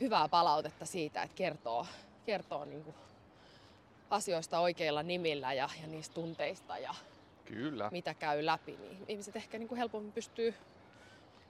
hyvää 0.00 0.28
palautetta 0.28 0.86
siitä, 0.86 1.22
että 1.22 1.36
kertoo, 1.36 1.86
kertoo 2.26 2.64
niin 2.64 2.84
kuin 2.84 2.94
asioista 4.14 4.58
oikeilla 4.58 5.02
nimillä 5.02 5.52
ja, 5.52 5.68
ja 5.80 5.86
niistä 5.86 6.14
tunteista 6.14 6.78
ja 6.78 6.94
Kyllä. 7.44 7.88
mitä 7.92 8.14
käy 8.14 8.46
läpi, 8.46 8.76
niin 8.76 9.04
ihmiset 9.08 9.36
ehkä 9.36 9.58
niin 9.58 9.68
kuin 9.68 9.78
helpommin 9.78 10.12
pystyy 10.12 10.54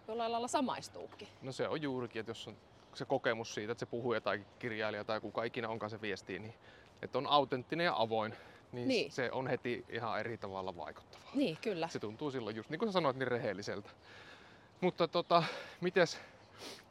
jollain 0.08 0.32
lailla 0.32 0.48
samaistuukin. 0.48 1.28
No 1.42 1.52
se 1.52 1.68
on 1.68 1.82
juurikin, 1.82 2.20
että 2.20 2.30
jos 2.30 2.48
on 2.48 2.56
se 2.94 3.04
kokemus 3.04 3.54
siitä, 3.54 3.72
että 3.72 3.80
se 3.80 3.86
puhuja 3.86 4.20
tai 4.20 4.44
kirjailija 4.58 5.04
tai 5.04 5.20
kuka 5.20 5.44
ikinä 5.44 5.68
onkaan 5.68 5.90
se 5.90 6.00
viestii, 6.00 6.38
niin 6.38 6.54
että 7.02 7.18
on 7.18 7.26
autenttinen 7.26 7.84
ja 7.84 7.94
avoin, 7.96 8.32
niin, 8.32 8.38
Niin. 8.72 8.88
niin. 8.88 9.12
se 9.12 9.32
on 9.32 9.46
heti 9.46 9.84
ihan 9.88 10.20
eri 10.20 10.38
tavalla 10.38 10.76
vaikuttavaa. 10.76 11.30
Niin, 11.34 11.56
kyllä. 11.56 11.88
Se 11.88 11.98
tuntuu 11.98 12.30
silloin 12.30 12.56
just 12.56 12.70
niin 12.70 12.78
kuin 12.78 12.88
sä 12.88 12.92
sanoit, 12.92 13.16
niin 13.16 13.28
rehelliseltä. 13.28 13.90
Mutta 14.80 15.08
tota, 15.08 15.42
mites, 15.80 16.18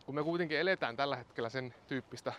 kun 0.05 0.15
me 0.15 0.23
kuitenkin 0.23 0.59
eletään 0.59 0.95
tällä 0.95 1.15
hetkellä 1.15 1.49
sen 1.49 1.73
tyyppistä 1.87 2.33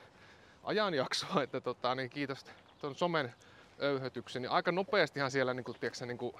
ajanjaksoa, 0.64 1.42
että 1.42 1.60
tota, 1.60 1.94
niin 1.94 2.10
kiitos 2.10 2.46
tuon 2.84 2.94
somen 2.96 3.34
öyhötyksen, 3.80 4.42
niin 4.42 4.50
aika 4.50 4.72
nopeastihan 4.72 5.30
siellä 5.30 5.54
niin 5.54 5.64
kuin, 5.64 5.76
tiedätkö, 5.80 6.06
niin 6.06 6.18
kuin 6.18 6.34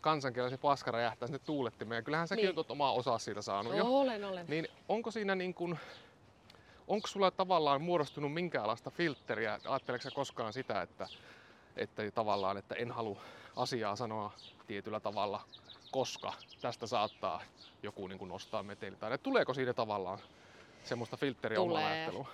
kansankielellä 0.00 0.50
se 0.50 0.56
paska 0.62 0.90
räjähtää 0.90 1.26
sinne 1.28 1.38
tuulettimeen. 1.38 2.04
Kyllähän 2.04 2.28
säkin 2.28 2.44
Niin. 2.46 2.58
oot 2.58 2.70
omaa 2.70 2.92
osaa 2.92 3.18
siitä 3.18 3.42
saanut 3.42 3.76
jo. 3.76 3.84
Olen, 3.86 4.24
olen. 4.24 4.46
Niin 4.48 4.68
onko 4.88 5.10
siinä 5.10 5.34
niin 5.34 5.54
kuin, 5.54 5.78
onko 6.88 7.06
sulla 7.06 7.30
tavallaan 7.30 7.82
muodostunut 7.82 8.32
minkäänlaista 8.32 8.90
filtteriä? 8.90 9.60
Ajatteleeko 9.64 10.08
koskaan 10.14 10.52
sitä, 10.52 10.82
että, 10.82 11.08
että 11.76 12.10
tavallaan, 12.10 12.56
että 12.56 12.74
en 12.74 12.90
halua 12.92 13.20
asiaa 13.56 13.96
sanoa 13.96 14.32
tietyllä 14.66 15.00
tavalla, 15.00 15.40
koska 15.90 16.32
tästä 16.60 16.86
saattaa 16.86 17.42
joku 17.82 18.06
niin 18.06 18.18
kuin 18.18 18.28
nostaa 18.28 18.62
meteli? 18.62 18.96
Tai 18.96 19.18
tuleeko 19.18 19.54
siitä 19.54 19.74
tavallaan 19.74 20.18
semmoista 20.84 21.16
filtteriä 21.16 21.56
Tulee. 21.58 21.84
ajatteluun? 21.84 22.26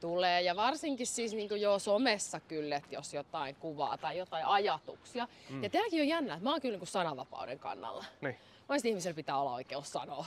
Tulee 0.00 0.42
ja 0.42 0.56
varsinkin 0.56 1.06
siis 1.06 1.32
niin 1.32 1.48
kuin 1.48 1.60
jo 1.60 1.78
somessa 1.78 2.40
kyllä, 2.40 2.76
että 2.76 2.94
jos 2.94 3.14
jotain 3.14 3.54
kuvaa 3.54 3.98
tai 3.98 4.18
jotain 4.18 4.46
ajatuksia. 4.46 5.28
Mm. 5.50 5.62
Ja 5.62 5.70
tämäkin 5.70 6.00
on 6.02 6.08
jännä, 6.08 6.34
että 6.34 6.44
mä 6.44 6.50
oon 6.50 6.60
kyllä 6.60 6.72
niin 6.72 6.80
kuin 6.80 6.88
sananvapauden 6.88 7.58
kannalla. 7.58 8.04
Niin. 8.20 8.36
Ihmisellä 8.84 9.14
pitää 9.16 9.38
olla 9.40 9.54
oikeus 9.54 9.92
sanoa, 9.92 10.26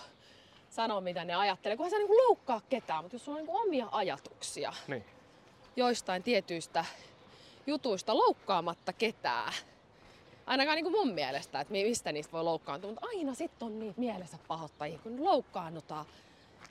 sanoa 0.70 1.02
mitä 1.02 1.26
ne 1.26 1.36
ajattelee, 1.36 1.78
kunhan 1.78 1.92
sä 1.92 1.98
niin 1.98 2.08
kuin 2.08 2.18
loukkaa 2.28 2.62
ketään, 2.70 3.04
mutta 3.04 3.16
jos 3.16 3.26
sulla 3.26 3.38
on 3.38 3.44
niin 3.46 3.52
kuin 3.52 3.62
omia 3.68 3.88
ajatuksia 3.92 4.74
Niin. 4.88 5.06
joistain 5.76 6.24
tietyistä 6.24 6.86
jutuista 7.68 8.18
loukkaamatta 8.18 8.94
ketään, 8.94 9.54
ainakaan 10.46 10.76
niin 10.76 10.86
kuin 10.86 11.06
mun 11.08 11.14
mielestä, 11.16 11.60
että 11.60 11.72
mi- 11.72 11.84
mistä 11.84 12.12
niistä 12.12 12.32
voi 12.32 12.44
loukkaantua, 12.44 12.92
mutta 12.92 13.08
aina 13.08 13.34
sitten 13.34 13.66
on 13.66 13.80
niitä 13.80 14.00
mielensä 14.00 14.38
pahoittajia, 14.48 15.00
kun 15.00 15.24
loukkaannutaan 15.24 16.06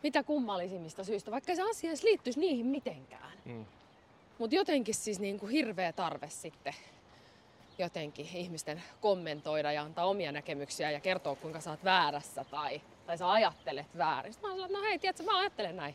mitä 0.03 0.23
kummallisimmista 0.23 1.05
syistä, 1.05 1.31
vaikka 1.31 1.55
se 1.55 1.63
asia 1.71 1.91
edes 1.91 2.03
liittyisi 2.03 2.41
niihin 2.41 2.67
mitenkään. 2.67 3.33
Mm. 3.45 3.65
Mutta 4.39 4.57
jotenkin 4.57 4.95
siis 4.95 5.21
niin 5.21 5.39
kuin 5.39 5.53
hirveä 5.53 5.93
tarve 5.93 6.29
sitten 6.29 6.75
jotenkin 7.79 8.29
ihmisten 8.35 8.83
kommentoida 9.01 9.73
ja 9.73 9.83
antaa 9.83 10.05
omia 10.05 10.33
näkemyksiä 10.33 10.91
ja 10.91 11.01
kertoa 11.01 11.37
kuinka 11.37 11.61
sä 11.61 11.71
oot 11.71 11.85
väärässä 11.85 12.45
tai, 12.51 12.81
tai 13.07 13.19
sä 13.19 13.33
ajattelet 13.33 13.99
väärin. 13.99 14.33
Sitten 14.33 14.51
mä 14.51 14.57
oon 14.57 14.73
no 14.73 14.83
hei, 14.83 14.99
tiedätkö, 14.99 15.23
mä 15.23 15.39
ajattelen 15.39 15.77
näin. 15.77 15.95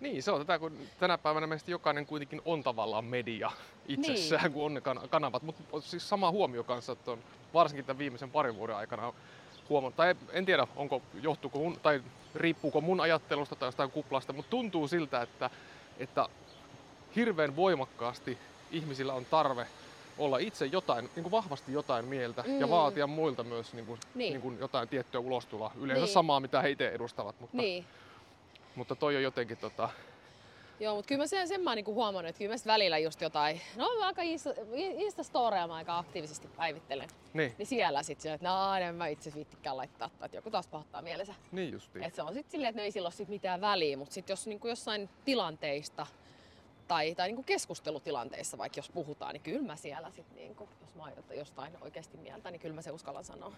Niin, 0.00 0.22
se 0.22 0.30
on 0.30 0.40
tätä, 0.40 0.58
kun 0.58 0.78
tänä 1.00 1.18
päivänä 1.18 1.46
meistä 1.46 1.70
jokainen 1.70 2.06
kuitenkin 2.06 2.42
on 2.44 2.62
tavallaan 2.62 3.04
media 3.04 3.50
itsessään, 3.88 4.42
niin. 4.42 4.52
kun 4.52 4.64
on 4.64 4.74
ne 4.74 4.80
kan- 4.80 5.08
kanavat. 5.10 5.42
Mutta 5.42 5.80
siis 5.80 6.08
sama 6.08 6.30
huomio 6.30 6.64
kanssa, 6.64 6.92
että 6.92 7.10
on 7.10 7.18
varsinkin 7.54 7.84
tämän 7.84 7.98
viimeisen 7.98 8.30
parin 8.30 8.56
vuoden 8.56 8.76
aikana 8.76 9.12
huomannut, 9.68 9.96
tai 9.96 10.14
en 10.32 10.46
tiedä, 10.46 10.66
onko, 10.76 11.02
johtuuko 11.22 11.58
tai 11.82 12.02
riippuuko 12.36 12.80
mun 12.80 13.00
ajattelusta 13.00 13.56
tai 13.56 13.68
jostain 13.68 13.90
kuplasta, 13.90 14.32
mutta 14.32 14.50
tuntuu 14.50 14.88
siltä, 14.88 15.22
että, 15.22 15.50
että 15.98 16.28
hirveän 17.16 17.56
voimakkaasti 17.56 18.38
ihmisillä 18.70 19.12
on 19.14 19.24
tarve 19.24 19.66
olla 20.18 20.38
itse 20.38 20.66
jotain, 20.66 21.10
niin 21.16 21.22
kuin 21.22 21.30
vahvasti 21.30 21.72
jotain 21.72 22.04
mieltä 22.04 22.44
mm. 22.46 22.60
ja 22.60 22.70
vaatia 22.70 23.06
muilta 23.06 23.44
myös 23.44 23.72
niin 23.72 23.86
kuin, 23.86 24.00
Niin. 24.14 24.32
niin 24.32 24.40
kuin 24.42 24.58
jotain 24.58 24.88
tiettyä 24.88 25.20
ulostuloa. 25.20 25.72
Yleensä 25.80 26.04
Niin. 26.04 26.12
samaa, 26.12 26.40
mitä 26.40 26.62
he 26.62 26.70
itse 26.70 26.88
edustavat, 26.88 27.40
mutta, 27.40 27.56
Niin. 27.56 27.84
mutta 28.74 28.94
toi 28.96 29.16
on 29.16 29.22
jotenkin 29.22 29.56
tota, 29.56 29.88
Joo, 30.80 30.94
mutta 30.94 31.08
kyllä 31.08 31.22
mä 31.22 31.26
sen, 31.26 31.48
sen 31.48 31.60
mä 31.60 31.70
oon 31.70 31.76
niinku 31.76 31.94
huomannut, 31.94 32.28
että 32.28 32.38
kyllä 32.38 32.52
mä 32.52 32.56
sit 32.56 32.66
välillä 32.66 32.98
just 32.98 33.20
jotain, 33.20 33.60
no 33.76 33.88
mä 33.98 34.06
aika 34.06 34.22
Insta- 34.22 34.60
Insta-storeja 34.98 35.66
mä 35.66 35.74
aika 35.74 35.98
aktiivisesti 35.98 36.48
päivittelen. 36.48 37.08
niin, 37.34 37.54
Niin 37.58 37.66
siellä 37.66 38.02
sit 38.02 38.20
se, 38.20 38.32
että 38.32 38.48
no 38.48 38.74
en 38.74 38.94
mä 38.94 39.06
itse 39.06 39.34
viittikään 39.34 39.76
laittaa, 39.76 40.10
että 40.22 40.36
joku 40.36 40.50
taas 40.50 40.66
pahoittaa 40.66 41.02
mielensä. 41.02 41.34
niin 41.52 41.72
justiin. 41.72 42.04
Et 42.04 42.14
se 42.14 42.22
on 42.22 42.34
sitten 42.34 42.50
silleen, 42.50 42.70
että 42.70 42.80
no 42.80 42.84
ei 42.84 42.90
sillä 42.90 43.06
ole 43.06 43.12
sit 43.12 43.28
mitään 43.28 43.60
väliä, 43.60 43.96
mutta 43.96 44.14
sitten 44.14 44.32
jos 44.32 44.46
niinku 44.46 44.68
jossain 44.68 45.08
tilanteista 45.24 46.06
tai, 46.88 47.14
tai 47.14 47.28
niinku 47.28 47.42
keskustelutilanteissa 47.42 48.58
vaikka 48.58 48.78
jos 48.78 48.90
puhutaan, 48.90 49.32
niin 49.32 49.42
kyllä 49.42 49.66
mä 49.66 49.76
siellä 49.76 50.10
sit 50.10 50.26
niinku, 50.34 50.68
jos 50.80 50.94
mä 50.94 51.02
oon 51.02 51.12
jostain 51.34 51.72
oikeasti 51.80 52.16
mieltä, 52.16 52.50
niin 52.50 52.60
kyllä 52.60 52.74
mä 52.74 52.82
se 52.82 52.90
uskallan 52.90 53.24
sanoa. 53.24 53.52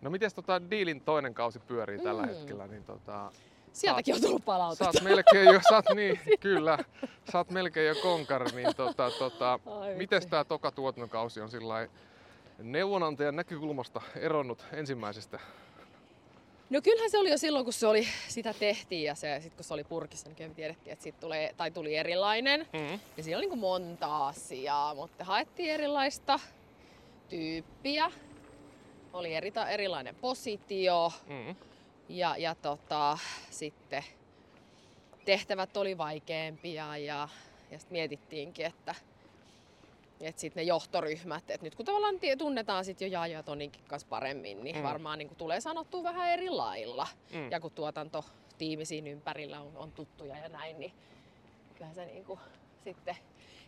No 0.00 0.10
miten 0.10 0.30
tota 0.34 0.70
Dealin 0.70 1.00
toinen 1.00 1.34
kausi 1.34 1.58
pyörii 1.58 1.98
mm. 1.98 2.04
tällä 2.04 2.26
hetkellä, 2.26 2.66
niin 2.66 2.84
tota, 2.84 3.32
Sieltäkin 3.72 4.14
on 4.14 4.20
tullut 4.20 4.44
palautetta. 4.44 4.84
oot 4.84 5.02
melkein 5.02 5.46
jo, 5.46 5.60
oot, 5.72 5.84
niin, 5.94 6.20
kyllä, 6.40 6.78
oot 7.34 7.50
melkein 7.50 7.88
jo 7.88 7.94
konkari, 8.02 8.50
niin 8.54 8.76
tota, 8.76 9.10
tota, 9.18 9.60
Ai 9.80 9.94
miten 9.94 10.28
tää 10.28 10.44
toka 10.44 10.70
tuotantokausi 10.70 11.40
on 11.40 11.50
sillä 11.50 11.88
neuvonantajan 12.58 13.36
näkökulmasta 13.36 14.00
eronnut 14.16 14.64
ensimmäisestä? 14.72 15.40
No 16.70 16.80
kyllähän 16.82 17.10
se 17.10 17.18
oli 17.18 17.30
jo 17.30 17.38
silloin, 17.38 17.64
kun 17.64 17.72
se 17.72 17.86
oli, 17.86 18.08
sitä 18.28 18.54
tehtiin 18.54 19.04
ja 19.04 19.14
se, 19.14 19.40
sit 19.40 19.54
kun 19.54 19.64
se 19.64 19.74
oli 19.74 19.84
purkissa, 19.84 20.28
niin 20.28 20.36
kyllä 20.36 20.48
me 20.48 20.54
tiedettiin, 20.54 20.92
että 20.92 21.02
siitä 21.02 21.20
tulee, 21.20 21.54
tai 21.56 21.70
tuli 21.70 21.96
erilainen. 21.96 22.66
Mm. 22.72 23.00
Ja 23.16 23.22
siinä 23.22 23.38
oli 23.38 23.46
niin 23.46 23.58
monta 23.58 24.28
asiaa, 24.28 24.94
mutta 24.94 25.24
haettiin 25.24 25.70
erilaista 25.70 26.40
tyyppiä. 27.28 28.12
Oli 29.12 29.34
eri, 29.34 29.52
erilainen 29.70 30.14
positio 30.14 31.12
Mm. 31.26 31.56
Ja, 32.08 32.36
ja 32.36 32.54
tota, 32.54 33.18
sitten 33.50 34.04
tehtävät 35.24 35.76
oli 35.76 35.98
vaikeampia 35.98 36.96
ja, 36.96 37.28
ja 37.70 37.78
sitten 37.78 37.92
mietittiinkin, 37.92 38.66
että, 38.66 38.94
että 40.20 40.40
sitten 40.40 40.60
ne 40.60 40.66
johtoryhmät, 40.66 41.50
että 41.50 41.66
nyt 41.66 41.74
kun 41.74 41.86
tavallaan 41.86 42.14
tunnetaan 42.38 42.84
sitten 42.84 43.06
jo 43.06 43.12
Jaaja 43.12 43.38
ja 43.38 43.42
Toninkin 43.42 43.84
kanssa 43.88 44.08
paremmin, 44.08 44.64
niin 44.64 44.76
Mm. 44.76 44.82
mm. 44.82 44.88
varmaan 44.88 45.18
niin 45.18 45.36
tulee 45.36 45.60
sanottua 45.60 46.02
vähän 46.02 46.30
eri 46.30 46.50
lailla. 46.50 47.06
Mm. 47.32 47.50
Ja 47.50 47.60
kun 47.60 47.72
tuotantotiimi 47.72 48.84
siinä 48.84 49.10
ympärillä 49.10 49.60
on, 49.60 49.76
on 49.76 49.92
tuttuja 49.92 50.36
ja 50.38 50.48
näin, 50.48 50.78
niin 50.80 50.92
kyllähän 51.74 51.94
sä 51.94 52.04
niin 52.04 52.24
kuin 52.24 52.40
sitten 52.84 53.16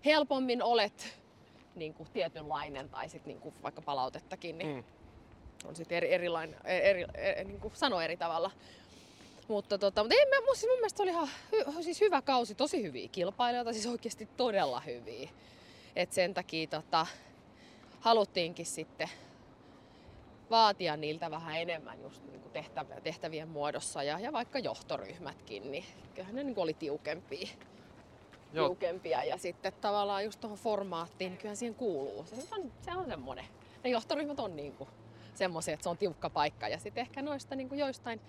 helpommin 0.04 0.62
olet 0.62 1.18
niin 1.74 1.94
kuin 1.94 2.08
tietynlainen 2.12 2.88
tai 2.88 3.08
sitten 3.08 3.28
niin 3.28 3.40
kuin 3.40 3.54
vaikka 3.62 3.82
palautettakin, 3.82 4.58
niin 4.58 4.76
Mm. 4.76 4.84
On 5.64 5.76
sitten 5.76 5.96
eri, 5.96 6.12
erilainen, 6.12 6.56
eri, 6.64 7.04
eri, 7.14 7.44
niin 7.44 7.60
kuin 7.60 7.76
sano 7.76 8.00
eri 8.00 8.16
tavalla. 8.16 8.50
Mutta, 9.48 9.78
tota, 9.78 10.02
mutta 10.02 10.14
ei, 10.14 10.26
mä, 10.26 10.54
siis 10.54 10.70
mun 10.70 10.78
mielestä 10.78 10.96
se 10.96 11.02
oli 11.02 11.10
ihan 11.10 11.28
hy, 11.52 11.82
siis 11.82 12.00
hyvä 12.00 12.22
kausi, 12.22 12.54
tosi 12.54 12.82
hyviä 12.82 13.08
kilpailijoita, 13.08 13.72
siis 13.72 13.86
oikeasti 13.86 14.28
todella 14.36 14.80
hyviä. 14.80 15.30
Et 15.96 16.12
sen 16.12 16.34
takia 16.34 16.66
tota, 16.66 17.06
haluttiinkin 18.00 18.66
sitten 18.66 19.08
vaatia 20.50 20.96
niiltä 20.96 21.30
vähän 21.30 21.56
enemmän 21.56 22.02
just 22.02 22.22
niin 22.24 22.40
kuin 22.40 22.52
tehtäv- 22.52 23.00
tehtävien 23.00 23.48
muodossa 23.48 24.02
ja, 24.02 24.20
ja 24.20 24.32
vaikka 24.32 24.58
johtoryhmätkin, 24.58 25.72
niin 25.72 25.84
kyllähän 26.14 26.34
ne 26.34 26.44
niin 26.44 26.54
kuin 26.54 26.62
oli 26.62 26.74
tiukempia, 26.74 27.48
Joo. 28.52 28.68
tiukempia. 28.68 29.24
Ja 29.24 29.38
sitten 29.38 29.72
tavallaan 29.80 30.24
just 30.24 30.40
tuohon 30.40 30.58
formaattiin, 30.58 31.30
niin 31.30 31.38
kyllähän 31.38 31.56
siihen 31.56 31.74
kuuluu. 31.74 32.24
Se, 32.24 32.36
on, 32.50 32.72
se 32.80 32.90
on 32.96 33.06
semmoinen. 33.06 33.44
Ne 33.84 33.90
johtoryhmät 33.90 34.40
on 34.40 34.56
niin 34.56 34.72
kuin 34.72 34.90
semmoisia, 35.38 35.74
että 35.74 35.84
se 35.84 35.90
on 35.90 35.98
tiukka 35.98 36.30
paikka. 36.30 36.68
Ja 36.68 36.78
sitten 36.78 37.02
ehkä 37.02 37.22
noista 37.22 37.54
niin 37.54 37.68
kuin 37.68 37.78
joistain 37.78 38.20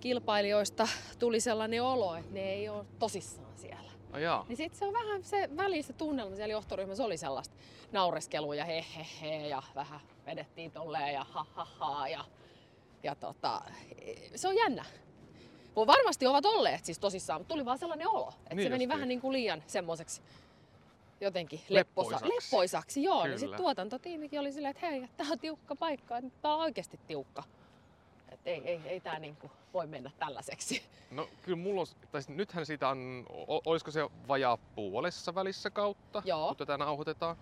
kilpailijoista 0.00 0.88
tuli 1.18 1.40
sellainen 1.40 1.82
olo, 1.82 2.14
että 2.14 2.32
ne 2.32 2.52
ei 2.52 2.68
ole 2.68 2.84
tosissaan 2.98 3.58
siellä. 3.58 3.90
Ai 4.12 4.22
jaa. 4.22 4.44
Niin 4.48 4.56
sitten 4.56 4.78
se 4.78 4.84
on 4.84 4.92
vähän 4.92 5.24
se 5.24 5.48
välissä 5.56 5.92
tunnelma 5.92 6.36
siellä 6.36 6.52
johtoryhmässä 6.52 7.04
oli 7.04 7.16
sellaista 7.16 7.56
naureskelua 7.92 8.54
ja 8.54 8.64
he 8.64 8.84
he 8.96 9.06
he 9.20 9.46
ja 9.48 9.62
vähän 9.74 10.00
vedettiin 10.26 10.70
tolleen 10.70 11.14
ja 11.14 11.24
ha 11.24 11.46
ha 11.54 11.64
ha 11.64 12.08
ja, 12.08 12.24
ja 13.02 13.14
tota, 13.14 13.62
se 14.34 14.48
on 14.48 14.56
jännä. 14.56 14.84
Voi 15.76 15.86
varmasti 15.86 16.26
ovat 16.26 16.44
olleet 16.44 16.84
siis 16.84 16.98
tosissaan, 16.98 17.40
mutta 17.40 17.54
tuli 17.54 17.64
vaan 17.64 17.78
sellainen 17.78 18.08
olo, 18.08 18.32
että 18.42 18.54
Niin 18.54 18.66
se 18.66 18.68
meni 18.70 18.88
vähän 18.88 19.08
niin 19.08 19.20
kuin 19.20 19.32
liian 19.32 19.62
semmoiseksi 19.66 20.22
jotenkin 21.20 21.60
Leppoisaksi. 21.68 22.24
lepposa, 22.24 22.44
leppoisaksi. 22.44 23.02
Joo, 23.02 23.16
niin 23.16 23.24
Kyllä. 23.24 23.38
sitten 23.38 23.56
tuotantotiimikin 23.56 24.40
oli 24.40 24.52
silleen, 24.52 24.70
että 24.70 24.86
hei, 24.86 25.08
tämä 25.16 25.32
on 25.32 25.38
tiukka 25.38 25.76
paikka, 25.76 26.14
tämä 26.42 26.54
on 26.54 26.60
oikeasti 26.60 27.00
tiukka. 27.06 27.42
Että 28.28 28.50
ei, 28.50 28.62
ei, 28.64 28.80
ei 28.84 29.00
tämä 29.00 29.18
niinku 29.18 29.50
voi 29.74 29.86
mennä 29.86 30.10
tällaiseksi. 30.18 30.82
No 31.10 31.28
kyllä 31.42 31.58
mulla 31.58 31.80
on, 31.80 31.86
tai 32.12 32.20
nythän 32.28 32.66
siitä 32.66 32.88
on, 32.88 33.26
olisiko 33.66 33.90
se 33.90 34.00
vajaa 34.28 34.56
puolessa 34.56 35.34
välissä 35.34 35.70
kautta, 35.70 36.22
Joo. 36.24 36.48
kun 36.48 36.56
tätä 36.56 36.76
nauhoitetaan. 36.78 37.36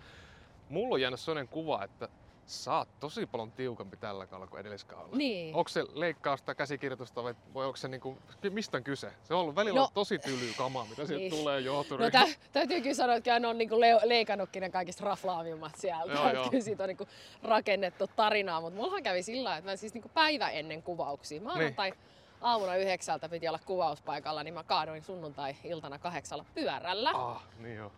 Mulla 0.69 0.93
on 0.95 1.01
jäänyt 1.01 1.19
sellainen 1.19 1.47
kuva, 1.47 1.83
että 1.83 2.09
sä 2.47 2.77
oot 2.77 2.89
tosi 2.99 3.25
paljon 3.25 3.51
tiukempi 3.51 3.97
tällä 3.97 4.25
kaudella 4.27 4.49
kuin 4.49 4.59
edelliskaudella. 4.59 5.17
Niin. 5.17 5.55
Onko 5.55 5.69
se 5.69 5.85
leikkausta, 5.93 6.55
käsikirjoitusta 6.55 7.23
vai, 7.23 7.35
vai 7.53 7.65
onko 7.65 7.75
se 7.77 7.87
niinku, 7.87 8.17
mistä 8.49 8.77
on 8.77 8.83
kyse? 8.83 9.13
Se 9.23 9.33
on 9.33 9.39
ollut 9.39 9.55
välillä 9.55 9.79
No. 9.79 9.83
no, 9.85 9.89
tosi 9.93 10.19
tylyä 10.19 10.53
kamaa, 10.57 10.85
mitä 10.85 10.95
sieltä 11.05 11.15
Niin. 11.21 11.31
tulee 11.31 11.59
No 11.59 11.65
johtoryhmä. 11.65 12.11
tä, 12.11 12.25
täytyy 12.51 12.81
kyllä 12.81 12.95
sanoa, 12.95 13.15
että 13.15 13.39
ne 13.39 13.47
on 13.47 13.57
niinku 13.57 13.79
leo, 13.79 13.99
leikannutkin 14.03 14.61
ne 14.61 14.69
kaikista 14.69 15.05
raflaavimmat 15.05 15.75
sieltä. 15.75 16.13
Joo, 16.13 16.31
Joo. 16.33 16.49
Kyllä 16.49 16.63
siitä 16.63 16.83
on 16.83 16.87
niinku 16.87 17.07
rakennettu 17.43 18.07
tarinaa, 18.15 18.61
mutta 18.61 18.77
mullahan 18.77 19.03
kävi 19.03 19.23
sillä 19.23 19.57
että 19.57 19.71
mä 19.71 19.75
siis 19.75 19.93
niinku 19.93 20.09
päivä 20.13 20.49
ennen 20.49 20.83
kuvauksia. 20.83 21.41
Maanantai 21.41 21.93
aamuna 22.41 22.75
yhdeksältä 22.75 23.29
piti 23.29 23.47
olla 23.47 23.59
kuvauspaikalla, 23.65 24.43
niin 24.43 24.53
mä 24.53 24.63
kaadoin 24.63 25.03
sunnuntai-iltana 25.03 25.99
kahdeksalla 25.99 26.45
pyörällä. 26.55 27.09
Ah, 27.13 27.43
niin 27.59 27.75
joo. 27.75 27.91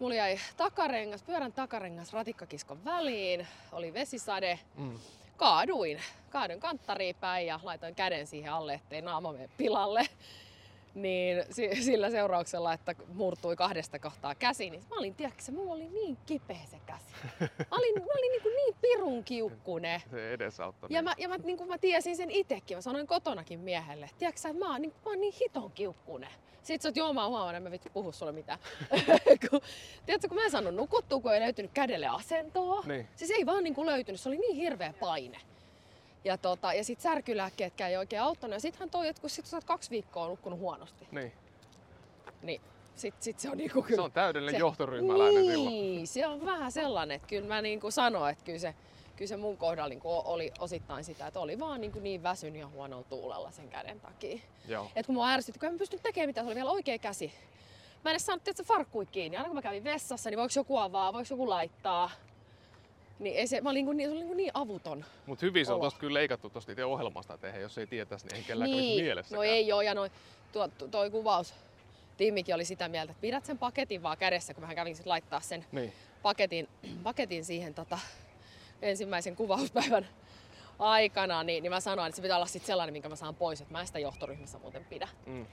Mulla 0.00 0.14
jäi 0.14 0.38
takarengas, 0.56 1.22
pyörän 1.22 1.52
takarengas 1.52 2.12
ratikkakiskon 2.12 2.84
väliin, 2.84 3.46
oli 3.72 3.94
vesisade. 3.94 4.58
Mm. 4.76 4.98
Kaaduin. 5.36 6.02
Kaaduin 6.30 6.60
kanttariin 6.60 7.16
päin 7.20 7.46
ja 7.46 7.60
laitoin 7.62 7.94
käden 7.94 8.26
siihen 8.26 8.52
alle, 8.52 8.74
ettei 8.74 9.02
naama 9.02 9.32
mene 9.32 9.48
pilalle. 9.56 10.06
Niin 10.94 11.44
si- 11.50 11.82
sillä 11.82 12.10
seurauksella, 12.10 12.72
että 12.72 12.94
murtui 13.14 13.56
kahdesta 13.56 13.98
kohtaa 13.98 14.34
käsi, 14.34 14.70
niin 14.70 14.82
mä 14.90 14.96
olin, 14.96 15.14
tiedätkö, 15.14 15.52
mulla 15.52 15.74
oli 15.74 15.88
niin 15.88 16.16
kipeä 16.26 16.60
se 16.70 16.76
käsi. 16.86 17.04
Mä 17.40 17.76
olin, 17.76 17.94
mä 17.94 18.12
olin 18.18 18.30
niin, 18.32 18.42
kuin 18.42 18.56
niin 18.56 18.74
pirun 18.80 19.24
kiukkunen. 19.24 20.00
Se 20.10 20.32
edesauttaa. 20.32 20.88
Ja 20.92 21.02
mä, 21.02 21.14
ja 21.18 21.28
mä, 21.28 21.36
niin 21.36 21.58
kuin 21.58 21.68
mä 21.68 21.78
tiesin 21.78 22.16
sen 22.16 22.30
itekin, 22.30 22.76
mä 22.76 22.80
sanoin 22.80 23.06
kotonakin 23.06 23.60
miehelle, 23.60 24.04
että 24.04 24.18
tiedätkö 24.18 24.48
että 24.48 24.64
mä 24.64 24.72
oon, 24.72 24.82
niin, 24.82 24.92
mä 25.04 25.10
oon 25.10 25.20
niin 25.20 25.34
hiton 25.40 25.70
kiukkunen. 25.72 26.30
Sitten 26.62 26.80
sä 26.82 26.88
oot, 26.88 26.96
joo 26.96 27.12
mä 27.12 27.22
oon 27.22 27.30
huomannut, 27.30 27.56
en 27.56 27.62
mä 27.62 27.70
vittu 27.70 27.88
puhu 27.92 28.12
sulle 28.12 28.32
mitään. 28.32 28.58
kun, 29.50 29.60
tiedätkö, 30.06 30.28
kun 30.28 30.36
mä 30.36 30.44
en 30.44 30.50
saanut 30.50 30.74
nukuttua, 30.74 31.20
kun 31.20 31.34
ei 31.34 31.40
löytynyt 31.40 31.70
kädelle 31.74 32.06
asentoa. 32.06 32.82
Niin. 32.86 33.08
Siis 33.16 33.30
ei 33.30 33.46
vaan 33.46 33.64
niin 33.64 33.74
kuin 33.74 33.86
löytynyt, 33.86 34.20
se 34.20 34.28
oli 34.28 34.38
niin 34.38 34.56
hirveä 34.56 34.94
paine. 35.00 35.38
Ja, 36.24 36.38
tota, 36.38 36.72
ja 36.74 36.84
sit 36.84 37.00
särkylääkkeetkään 37.00 37.90
ei 37.90 37.96
oikein 37.96 38.22
auttanut. 38.22 38.54
Ja 38.54 38.60
sittenhän 38.60 38.90
toi, 38.90 39.08
että 39.08 39.20
kun 39.20 39.30
sit 39.30 39.46
sä 39.46 39.56
oot 39.56 39.64
kaksi 39.64 39.90
viikkoa 39.90 40.28
nukkunut 40.28 40.58
huonosti, 40.58 41.08
Niin. 41.12 41.32
niin 42.42 42.60
sit, 42.96 43.14
sit 43.20 43.38
se 43.40 43.50
on 43.50 43.56
niinku 43.56 43.82
kyllä... 43.82 43.96
Se 43.96 44.02
on 44.02 44.12
täydellinen 44.12 44.54
se- 44.54 44.58
johtoryhmäläinen 44.60 45.42
niin, 45.46 46.06
silloin. 46.06 46.06
se 46.06 46.26
on 46.26 46.46
vähän 46.46 46.72
sellainen, 46.72 47.14
että 47.16 47.28
kyllä 47.28 47.48
mä 47.48 47.62
niin 47.62 47.80
kuin 47.80 47.92
sanoin, 47.92 48.32
että 48.32 48.44
kyllä 48.44 48.58
se, 48.58 48.74
kyllä 49.16 49.28
se 49.28 49.36
mun 49.36 49.56
kohdalla 49.56 49.88
niin 49.88 50.00
kuin 50.00 50.22
oli 50.24 50.52
osittain 50.58 51.04
sitä, 51.04 51.26
että 51.26 51.40
oli 51.40 51.58
vaan 51.60 51.80
niin, 51.80 51.92
kuin 51.92 52.02
niin 52.02 52.22
väsynyt 52.22 52.60
ja 52.60 52.68
huonolla 52.68 53.04
tuulella 53.08 53.50
sen 53.50 53.68
käden 53.68 54.00
takia. 54.00 54.38
Joo. 54.68 54.90
Et 54.96 55.06
kun 55.06 55.14
mua 55.14 55.28
ärsytti, 55.30 55.58
kun 55.58 55.68
en 55.68 55.78
pystynyt 55.78 56.02
tekemään 56.02 56.28
mitään, 56.28 56.44
se 56.44 56.48
oli 56.48 56.54
vielä 56.56 56.70
oikea 56.70 56.98
käsi. 56.98 57.32
Mä 58.04 58.10
en 58.10 58.12
edes 58.12 58.26
saanut 58.26 58.44
tietysti 58.44 58.68
farkkui 58.68 59.06
kiinni. 59.06 59.36
Aina 59.36 59.46
kun 59.48 59.56
mä 59.56 59.62
kävin 59.62 59.84
vessassa, 59.84 60.30
niin 60.30 60.38
voiko 60.38 60.52
joku 60.56 60.76
avaa, 60.76 61.12
voiko 61.12 61.26
joku 61.30 61.48
laittaa. 61.48 62.10
Niin 63.20 63.36
ei 63.36 63.46
se, 63.46 63.60
mä 63.60 63.70
olin 63.70 63.86
niin, 63.86 63.96
niin, 63.96 64.10
se 64.10 64.16
oli 64.16 64.24
niin, 64.24 64.36
niin 64.36 64.50
avuton. 64.54 65.04
Mutta 65.26 65.46
hyvin 65.46 65.66
se 65.66 65.72
on 65.72 65.80
tosta 65.80 66.00
kyllä 66.00 66.14
leikattu 66.14 66.50
tosta 66.50 66.72
itse 66.72 66.84
ohjelmasta, 66.84 67.34
että 67.34 67.46
jos 67.46 67.78
ei 67.78 67.86
tietäisi, 67.86 68.26
niin 68.26 68.36
ei 68.36 68.42
kellään 68.42 68.70
niin. 68.70 68.80
niin, 68.80 69.04
mielessä. 69.04 69.36
no 69.36 69.42
ei 69.42 69.72
oo, 69.72 69.80
ja 69.80 69.94
noi, 69.94 70.10
tuo, 70.52 70.68
toi 70.90 71.10
kuvaus, 71.10 71.54
tiimikin 72.16 72.54
oli 72.54 72.64
sitä 72.64 72.88
mieltä, 72.88 73.10
että 73.10 73.20
pidät 73.20 73.44
sen 73.44 73.58
paketin 73.58 74.02
vaan 74.02 74.18
kädessä, 74.18 74.54
kun 74.54 74.64
mä 74.64 74.74
kävin 74.74 74.96
sit 74.96 75.06
laittaa 75.06 75.40
sen 75.40 75.66
Niin. 75.72 75.92
paketin, 76.22 76.68
paketin 77.02 77.44
siihen 77.44 77.74
tota, 77.74 77.98
ensimmäisen 78.82 79.36
kuvauspäivän 79.36 80.06
aikana, 80.78 81.42
niin, 81.42 81.62
niin 81.62 81.72
mä 81.72 81.80
sanoin, 81.80 82.08
että 82.08 82.16
se 82.16 82.22
pitää 82.22 82.36
olla 82.36 82.46
sit 82.46 82.64
sellainen, 82.64 82.92
minkä 82.92 83.08
mä 83.08 83.16
saan 83.16 83.34
pois, 83.34 83.60
että 83.60 83.72
mä 83.72 83.80
en 83.80 83.86
sitä 83.86 83.98
johtoryhmässä 83.98 84.58
muuten 84.58 84.84
pidä. 84.84 85.08
Mm. 85.26 85.46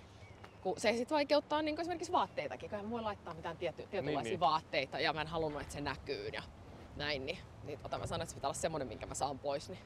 Kun 0.62 0.80
se 0.80 0.92
sitten 0.92 1.16
vaikeuttaa 1.16 1.62
niin 1.62 1.82
esimerkiksi 1.82 2.12
vaatteitakin, 2.12 2.70
kun 2.70 2.80
en 2.80 2.90
voi 2.90 3.02
laittaa 3.02 3.34
mitään 3.34 3.58
tiety, 3.58 3.88
tietynlaisia 3.92 4.32
niin. 4.32 4.40
vaatteita 4.40 5.00
ja 5.00 5.14
mä 5.14 5.22
en 5.22 5.28
halunnut, 5.28 5.62
että 5.62 5.74
se 5.74 5.82
näkyy 5.82 6.28
ja 6.28 6.44
näin, 6.98 7.26
niin, 7.26 7.38
niin 7.64 7.80
tota, 7.80 7.98
mä 7.98 8.08
sanoin, 8.08 8.22
että 8.22 8.30
se 8.32 8.36
pitää 8.36 8.48
olla 8.48 8.60
semmoinen, 8.60 8.88
minkä 8.88 9.06
mä 9.06 9.14
saan 9.14 9.40
pois. 9.40 9.70
Niin 9.70 9.80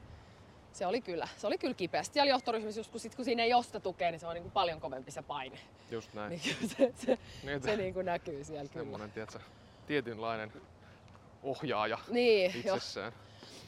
se 0.74 0.86
oli 0.86 1.02
kyllä, 1.02 1.28
se 1.38 1.48
oli 1.48 1.58
kyllä 1.58 1.74
kipeästi. 1.74 2.14
Siellä 2.14 2.30
johtoryhmässä, 2.30 2.80
just 2.80 2.92
kun, 2.92 3.00
sit, 3.00 3.16
kun 3.16 3.26
siinä 3.26 3.44
ei 3.44 3.50
josta 3.50 3.80
tukea, 3.80 4.12
niin 4.12 4.20
se 4.20 4.28
on 4.28 4.34
niin 4.34 4.44
kuin 4.44 4.52
paljon 4.52 4.82
kovempi 4.82 5.12
se 5.12 5.22
paine. 5.22 5.60
Just 5.92 6.14
näin. 6.14 6.30
Niin 6.30 6.70
se, 6.78 6.94
se, 6.96 7.18
Niin, 7.44 7.64
se 7.64 7.76
niin 7.78 7.94
kuin 7.94 8.06
näkyy 8.06 8.44
siellä 8.44 8.70
kyllä. 8.70 8.84
semmoinen, 8.84 9.12
tiedätkö, 9.12 9.40
tietynlainen 9.88 10.52
ohjaaja 11.44 11.98
Niin, 12.08 12.52
itsessään. 12.58 13.14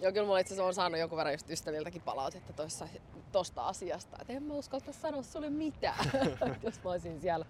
Joo, 0.01 0.12
kyllä 0.12 0.25
mulla 0.25 0.39
itse 0.39 0.53
asiassa 0.53 0.67
on 0.67 0.73
saanut 0.73 0.99
jonkun 0.99 1.17
verran 1.17 1.34
just 1.34 1.49
ystäviltäkin 1.49 2.01
palautetta 2.01 2.53
tossa, 2.53 2.88
tosta 3.32 3.67
asiasta, 3.67 4.17
että 4.21 4.34
en 4.34 4.43
mä 4.43 4.53
uskalta 4.53 4.93
sanoa 4.93 5.23
sulle 5.23 5.49
mitään, 5.49 6.06
jos 6.63 6.84
mä 6.84 6.91
olisin 6.91 7.21
siellä 7.21 7.45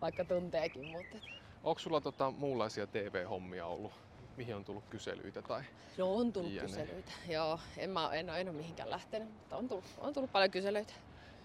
vaikka 0.00 0.24
tunteekin, 0.24 0.86
mutta 0.86 1.16
Onko 1.64 1.78
sulla 1.78 2.00
tota, 2.00 2.30
muunlaisia 2.30 2.86
TV-hommia 2.86 3.66
ollut, 3.66 3.92
mihin 4.38 4.56
on 4.56 4.64
tullut 4.64 4.84
kyselyitä 4.90 5.42
tai... 5.42 5.62
no 5.98 6.14
on 6.16 6.32
tullut 6.32 6.52
Jne. 6.52 6.60
kyselyitä. 6.62 7.12
Joo, 7.28 7.60
en, 7.76 7.90
mä, 7.90 8.10
en, 8.12 8.28
en 8.28 8.48
ole 8.48 8.56
mihinkään 8.56 8.90
lähtenyt, 8.90 9.28
mutta 9.28 9.56
on 9.56 9.68
tullut, 9.68 9.84
on 9.98 10.14
tullut 10.14 10.32
paljon 10.32 10.50
kyselyitä. 10.50 10.92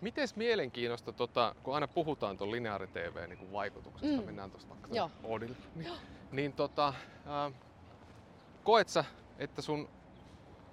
Mites 0.01 0.35
mielenkiinnosta, 0.35 1.11
tota, 1.13 1.55
kun 1.63 1.73
aina 1.75 1.87
puhutaan 1.87 2.37
tuon 2.37 2.51
lineaari 2.51 2.87
TV 2.87 3.27
niin 3.29 3.51
vaikutuksesta, 3.51 4.17
Mm. 4.21 4.25
mennään 4.25 4.51
tuosta 4.51 4.69
vaikka 4.69 4.87
Joo. 4.91 5.11
Oodille, 5.23 5.55
niin, 5.75 5.93
niin 6.31 6.53
tota, 6.53 6.93
ää, 7.25 7.51
koet 8.63 8.89
sä, 8.89 9.05
että 9.39 9.61
sun 9.61 9.89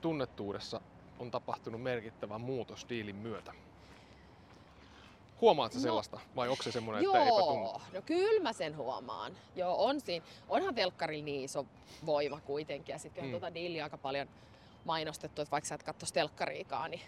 tunnettuudessa 0.01 0.81
on 1.19 1.31
tapahtunut 1.31 1.83
merkittävä 1.83 2.39
muutos 2.39 2.87
diilin 2.89 3.17
myötä? 3.17 3.53
Huomaat 5.41 5.73
sä 5.73 5.79
No, 5.79 5.83
sellaista 5.83 6.21
vai 6.37 6.49
onko 6.49 6.63
se 6.63 6.73
semmoinen, 6.73 7.05
että 7.05 7.19
eipä 7.25 7.31
tunnu? 7.39 7.65
Joo, 7.65 7.81
no 7.93 8.03
kyllä 8.07 8.43
mä 8.43 8.53
sen 8.53 8.77
huomaan. 8.77 9.33
Joo, 9.57 9.85
on 9.85 10.01
siinä. 10.01 10.27
Onhan 10.49 10.75
telkkarilla 10.75 11.25
niin 11.25 11.45
iso 11.45 11.67
voima 12.07 12.41
kuitenkin. 12.41 12.93
Ja 12.93 12.99
sitten 12.99 13.25
Mm. 13.25 13.31
tuota 13.31 13.55
diiliä 13.55 13.85
aika 13.85 13.99
paljon 13.99 14.29
mainostettu, 14.85 15.43
että 15.43 15.51
vaikka 15.53 15.69
sä 15.69 15.75
et 15.75 15.83
katsoisi 15.83 16.15
telkkariikaan, 16.15 16.91
niin 16.91 17.01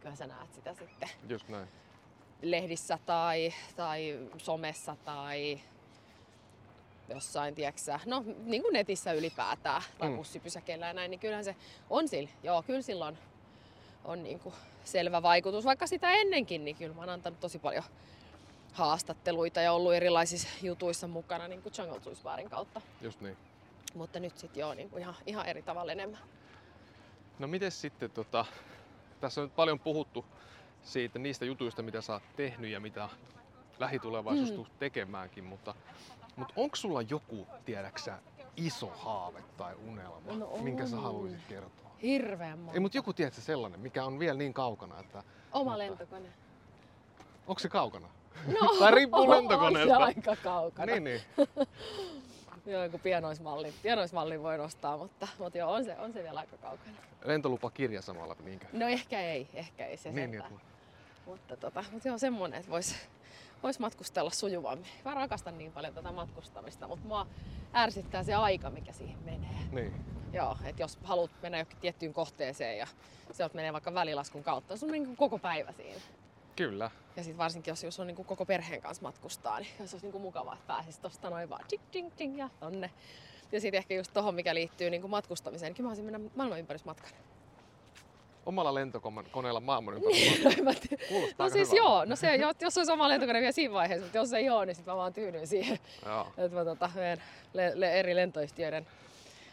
kyllä 0.00 0.16
sä 0.16 0.26
näet 0.26 0.54
sitä 0.54 0.74
sitten 0.74 1.08
Just 1.28 1.48
näin. 1.48 1.68
lehdissä 2.42 2.98
tai, 3.06 3.52
tai 3.76 4.18
somessa 4.38 4.96
tai 5.04 5.60
jossain, 7.08 7.54
tieksä, 7.54 8.00
no 8.06 8.24
niin 8.44 8.62
kuin 8.62 8.72
netissä 8.72 9.12
ylipäätään 9.12 9.82
tai 9.98 10.08
Mm. 10.08 10.12
mm. 10.12 10.16
bussipysäkeillä 10.16 10.86
ja 10.86 10.92
näin, 10.92 11.10
niin 11.10 11.20
kyllähän 11.20 11.44
se 11.44 11.56
on 11.90 12.08
sillä, 12.08 12.30
joo, 12.42 12.62
kyllä 12.62 12.82
silloin 12.82 13.18
on 14.06 14.22
niin 14.22 14.40
kuin 14.40 14.54
selvä 14.84 15.22
vaikutus. 15.22 15.64
Vaikka 15.64 15.86
sitä 15.86 16.10
ennenkin, 16.10 16.64
niin 16.64 16.76
kyllä 16.76 16.94
mä 16.94 17.00
oon 17.00 17.10
antanut 17.10 17.40
tosi 17.40 17.58
paljon 17.58 17.84
haastatteluita 18.72 19.60
ja 19.60 19.72
ollut 19.72 19.94
erilaisissa 19.94 20.48
jutuissa 20.62 21.06
mukana 21.08 21.48
niin 21.48 21.62
kuin 21.62 21.72
Jungle 21.78 22.00
Juice 22.06 22.22
Barin 22.22 22.50
kautta. 22.50 22.80
Just 23.00 23.20
niin. 23.20 23.36
Mutta 23.94 24.20
nyt 24.20 24.38
sitten 24.38 24.60
joo, 24.60 24.74
niin 24.74 24.90
kuin 24.90 25.02
ihan, 25.02 25.14
ihan 25.26 25.46
eri 25.46 25.62
tavalla 25.62 25.92
enemmän. 25.92 26.20
No 27.38 27.46
miten 27.46 27.72
sitten, 27.72 28.10
tota, 28.10 28.44
tässä 29.20 29.40
on 29.40 29.46
nyt 29.46 29.56
paljon 29.56 29.78
puhuttu 29.78 30.24
siitä 30.82 31.18
niistä 31.18 31.44
jutuista, 31.44 31.82
mitä 31.82 32.00
sä 32.00 32.12
oot 32.12 32.22
tehnyt 32.36 32.70
ja 32.70 32.80
mitä 32.80 33.08
lähitulevaisuus 33.78 34.70
mm. 34.70 34.76
tekemäänkin, 34.78 35.44
mutta, 35.44 35.74
mutta 36.36 36.54
onko 36.56 36.76
sulla 36.76 37.02
joku, 37.02 37.46
tiedäksä, 37.64 38.18
iso 38.56 38.86
haave 38.86 39.42
tai 39.56 39.74
unelma, 39.88 40.32
No 40.32 40.56
minkä 40.62 40.86
sä 40.86 40.96
haluaisit 40.96 41.40
kertoa? 41.48 41.85
Hirveän 42.02 42.58
monta. 42.58 42.72
Ei, 42.74 42.80
mutta 42.80 42.98
joku 42.98 43.12
tiedätkö 43.12 43.40
sellainen, 43.40 43.80
mikä 43.80 44.04
on 44.04 44.18
vielä 44.18 44.38
niin 44.38 44.54
kaukana, 44.54 45.00
että 45.00 45.18
Oma 45.52 45.64
mutta- 45.64 45.78
lentokone. 45.78 46.28
onko 47.46 47.58
se 47.58 47.68
kaukana? 47.68 48.08
No, 48.60 48.68
Tai 48.78 48.94
riippuu 48.94 49.20
on 49.20 49.26
se 49.28 49.34
lentokoneesta. 49.36 49.96
aika 49.96 50.36
kaukana. 50.36 50.92
Niin, 50.92 51.04
niin. 51.04 51.20
Joo, 52.66 52.82
joku 52.84 52.98
pienoismalli. 52.98 53.74
Pienoismalli 53.82 54.42
voi 54.42 54.58
nostaa, 54.58 54.96
mutta, 54.96 55.28
mutta 55.38 55.58
joo, 55.58 55.72
on 55.72 55.84
se, 55.84 55.96
on 55.98 56.12
se 56.12 56.22
vielä 56.22 56.40
aika 56.40 56.56
kaukana. 56.56 56.96
Lentolupakirja 57.24 58.02
samalla, 58.02 58.36
niinkö? 58.44 58.66
No 58.72 58.86
ehkä 58.88 59.20
ei, 59.20 59.48
ehkä 59.54 59.86
ei 59.86 59.96
se 59.96 60.12
Niin, 60.12 60.30
niin, 60.30 60.42
sentään. 60.42 60.60
Mutta, 61.26 61.56
tota, 61.56 61.84
mutta 61.92 62.08
joo, 62.08 62.18
semmonen, 62.18 62.58
että 62.58 62.70
vois, 62.70 62.94
vois 63.62 63.78
matkustella 63.78 64.30
sujuvammin. 64.30 64.90
Mä 65.04 65.14
rakastan 65.14 65.58
niin 65.58 65.72
paljon 65.72 65.94
tätä 65.94 66.12
matkustamista, 66.12 66.88
mutta 66.88 67.08
mua 67.08 67.26
ärsyttää 67.74 68.22
se 68.22 68.34
aika, 68.34 68.70
mikä 68.70 68.92
siihen 68.92 69.18
menee. 69.24 69.58
niin. 69.72 70.04
Joo, 70.32 70.56
että 70.64 70.82
jos 70.82 70.98
haluat 71.04 71.30
mennä 71.42 71.58
johonkin 71.58 71.78
tiettyyn 71.78 72.12
kohteeseen 72.12 72.78
ja 72.78 72.86
se 73.32 73.50
menee 73.54 73.72
vaikka 73.72 73.94
välilaskun 73.94 74.42
kautta, 74.42 74.76
sun 74.76 74.88
on 74.88 74.92
niin 74.92 75.16
koko 75.16 75.38
päivä 75.38 75.72
siinä. 75.72 76.00
Kyllä. 76.56 76.90
Ja 77.16 77.22
sitten 77.22 77.38
varsinkin, 77.38 77.72
jos, 77.72 77.84
jos 77.84 78.00
on 78.00 78.06
niin 78.06 78.24
koko 78.24 78.46
perheen 78.46 78.82
kanssa 78.82 79.02
matkustaa, 79.02 79.60
niin 79.60 79.70
se 79.76 79.96
olisi 79.96 80.10
niin 80.10 80.22
mukavaa, 80.22 80.54
että 80.54 80.66
pääsisi 80.66 81.00
tosta 81.00 81.30
noin 81.30 81.50
vaan 81.50 81.64
ting, 81.68 81.82
ting, 81.90 82.10
ting 82.16 82.38
ja 82.38 82.50
tonne. 82.60 82.90
Ja 83.52 83.60
sitten 83.60 83.78
ehkä 83.78 83.94
just 83.94 84.12
tohon, 84.12 84.34
mikä 84.34 84.54
liittyy 84.54 84.90
niin 84.90 85.10
matkustamiseen, 85.10 85.72
niin 85.72 85.82
mä 85.82 85.88
haluaisin 85.88 86.04
mennä 86.04 86.30
maailman 86.34 86.58
ympärysmatkan. 86.58 87.10
Omalla 88.46 88.74
lentokoneella 88.74 89.60
maailman 89.60 89.94
ympäri. 90.58 91.06
Kuulostaa 91.08 91.46
no 91.46 91.50
siis 91.52 91.72
joo, 91.72 92.04
no 92.04 92.16
se, 92.16 92.36
jo- 92.36 92.52
jos 92.60 92.78
olisi 92.78 92.92
oma 92.92 93.08
lentokone 93.08 93.40
vielä 93.40 93.52
siinä 93.52 93.74
vaiheessa, 93.74 94.04
mutta 94.04 94.18
jos 94.18 94.32
ei 94.32 94.50
ole, 94.50 94.66
niin 94.66 94.74
sitten 94.76 94.92
mä 94.92 94.96
vaan 94.98 95.12
tyydyin 95.12 95.46
siihen, 95.46 95.78
Joo. 96.06 96.26
että 96.38 96.56
mä 96.58 96.64
tota, 96.64 96.90
le- 97.54 97.72
le- 97.74 98.00
eri 98.00 98.16
lentoyhtiöiden 98.16 98.86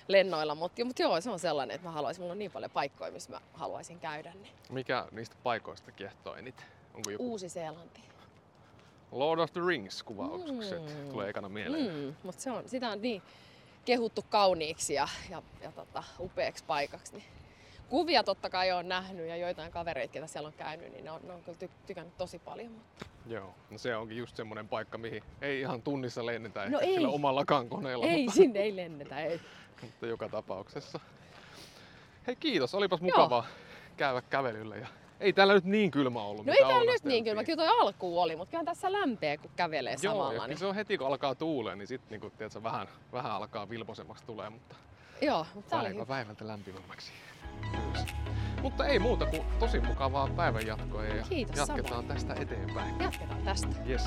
lennoilla. 0.08 0.56
Mutta 0.56 0.86
mut 0.86 1.00
joo, 1.00 1.22
se 1.22 1.30
on 1.30 1.40
sellainen, 1.40 1.76
että 1.76 1.88
mä 1.88 1.92
haluaisin, 1.94 2.22
mulla 2.22 2.32
on 2.32 2.40
niin 2.40 2.52
paljon 2.52 2.72
paikkoja, 2.72 3.12
missä 3.12 3.32
mä 3.32 3.42
haluaisin 3.54 4.00
käydä. 4.00 4.34
Niin. 4.34 4.54
Mikä 4.70 5.06
niistä 5.12 5.36
paikoista 5.44 5.92
kiehtoo 5.92 6.36
eniten? 6.36 6.66
Onko 6.94 7.10
joku 7.10 7.30
Uusi-Seelanti. 7.32 8.02
Lord 9.12 9.40
of 9.40 9.54
the 9.54 9.62
Rings 9.68 10.04
kuvaukset 10.04 10.82
Mm. 10.82 11.10
tulee 11.12 11.30
ekana 11.30 11.50
mieleen? 11.50 11.94
Mm, 11.94 12.16
mutta 12.24 12.42
se 12.42 12.52
on, 12.52 12.64
sitä 12.70 12.90
on 12.90 13.02
niin 13.02 13.22
kehuttu 13.86 14.26
kauniiksi 14.30 14.94
ja, 14.94 15.08
ja, 15.30 15.44
ja 15.62 15.72
tota, 15.72 16.04
upeaksi 16.20 16.64
paikaksi. 16.68 17.14
Niin 17.14 17.24
kuvia 17.90 18.24
totta 18.24 18.50
kai 18.50 18.72
on 18.72 18.88
nähnyt 18.88 19.28
ja 19.28 19.36
joitain 19.38 19.72
kavereita, 19.72 20.14
ketä 20.14 20.28
siellä 20.28 20.48
on 20.48 20.54
käynyt, 20.54 20.92
niin 20.92 21.06
ne 21.06 21.12
on, 21.12 21.22
ne 21.28 21.34
on 21.34 21.44
kyllä 21.44 21.58
ty- 21.66 21.72
tykännyt 21.88 22.18
tosi 22.18 22.40
paljon. 22.40 22.72
Mutta 22.72 23.06
Joo, 23.28 23.56
no 23.70 23.78
se 23.78 23.96
onkin 23.96 24.18
just 24.18 24.36
semmoinen 24.36 24.68
paikka, 24.68 24.98
mihin 24.98 25.24
ei 25.42 25.60
ihan 25.60 25.82
tunnissa 25.82 26.26
lennetä 26.26 26.60
No 26.60 26.66
ehkä 26.80 26.90
ei. 26.90 26.94
sillä 26.94 27.10
omallakaan 27.10 27.70
koneella, 27.70 28.06
ei, 28.06 28.24
mutta, 28.24 28.36
sinne 28.36 28.60
ei 28.60 28.76
lennetä, 28.76 29.20
ei. 29.20 29.42
mutta 29.82 30.06
joka 30.08 30.30
tapauksessa. 30.30 31.00
Hei 32.28 32.36
kiitos, 32.36 32.76
olipas 32.76 33.02
mukava 33.02 33.44
käydä 33.98 34.22
kävelyllä. 34.30 34.76
Ja 34.76 34.88
ei 35.20 35.34
täällä 35.34 35.54
nyt 35.54 35.64
niin 35.64 35.92
kylmä 35.92 36.22
ollut, 36.22 36.46
No 36.46 36.54
ei 36.54 36.60
täällä 36.68 36.92
nyt 36.92 37.04
niin 37.04 37.24
kyllä, 37.24 37.44
kyllä 37.44 37.58
toi 37.66 37.80
alkuun 37.82 38.24
oli, 38.24 38.36
mutta 38.36 38.52
kyllä 38.52 38.64
tässä 38.66 38.92
lämpeä, 38.92 39.38
kun 39.38 39.52
kävelee 39.56 39.96
Joo, 40.02 40.14
samalla. 40.14 40.34
ja 40.34 40.48
Niin... 40.48 40.58
se 40.58 40.66
on 40.66 40.76
heti 40.76 40.98
kun 40.98 41.08
alkaa 41.08 41.36
tuulee, 41.36 41.76
niin 41.76 41.88
sitten 41.88 42.22
tiedätkö, 42.38 42.64
vähän, 42.64 42.88
vähän 43.14 43.32
alkaa 43.32 43.70
vilposemmaksi 43.70 44.24
tulee, 44.26 44.50
mutta 44.50 44.76
Joo, 45.22 45.46
mutta 45.56 45.76
oli 45.76 45.84
päivä 45.84 45.94
hyvä. 45.94 46.06
päivältä 46.06 46.48
lämpimämmäksi. 46.48 47.12
Mutta 48.62 48.86
ei 48.86 49.00
muuta 49.00 49.26
kuin 49.26 49.42
tosi 49.60 49.80
mukavaa 49.80 50.28
päivänjatkoa 50.28 51.04
ja 51.04 51.24
Kiitos, 51.30 51.56
jatketaan 51.58 51.88
samoin. 52.04 52.08
tästä 52.08 52.34
eteenpäin. 52.34 53.00
Jatketaan 53.00 53.42
tästä. 53.44 53.68
Yes. 53.90 54.04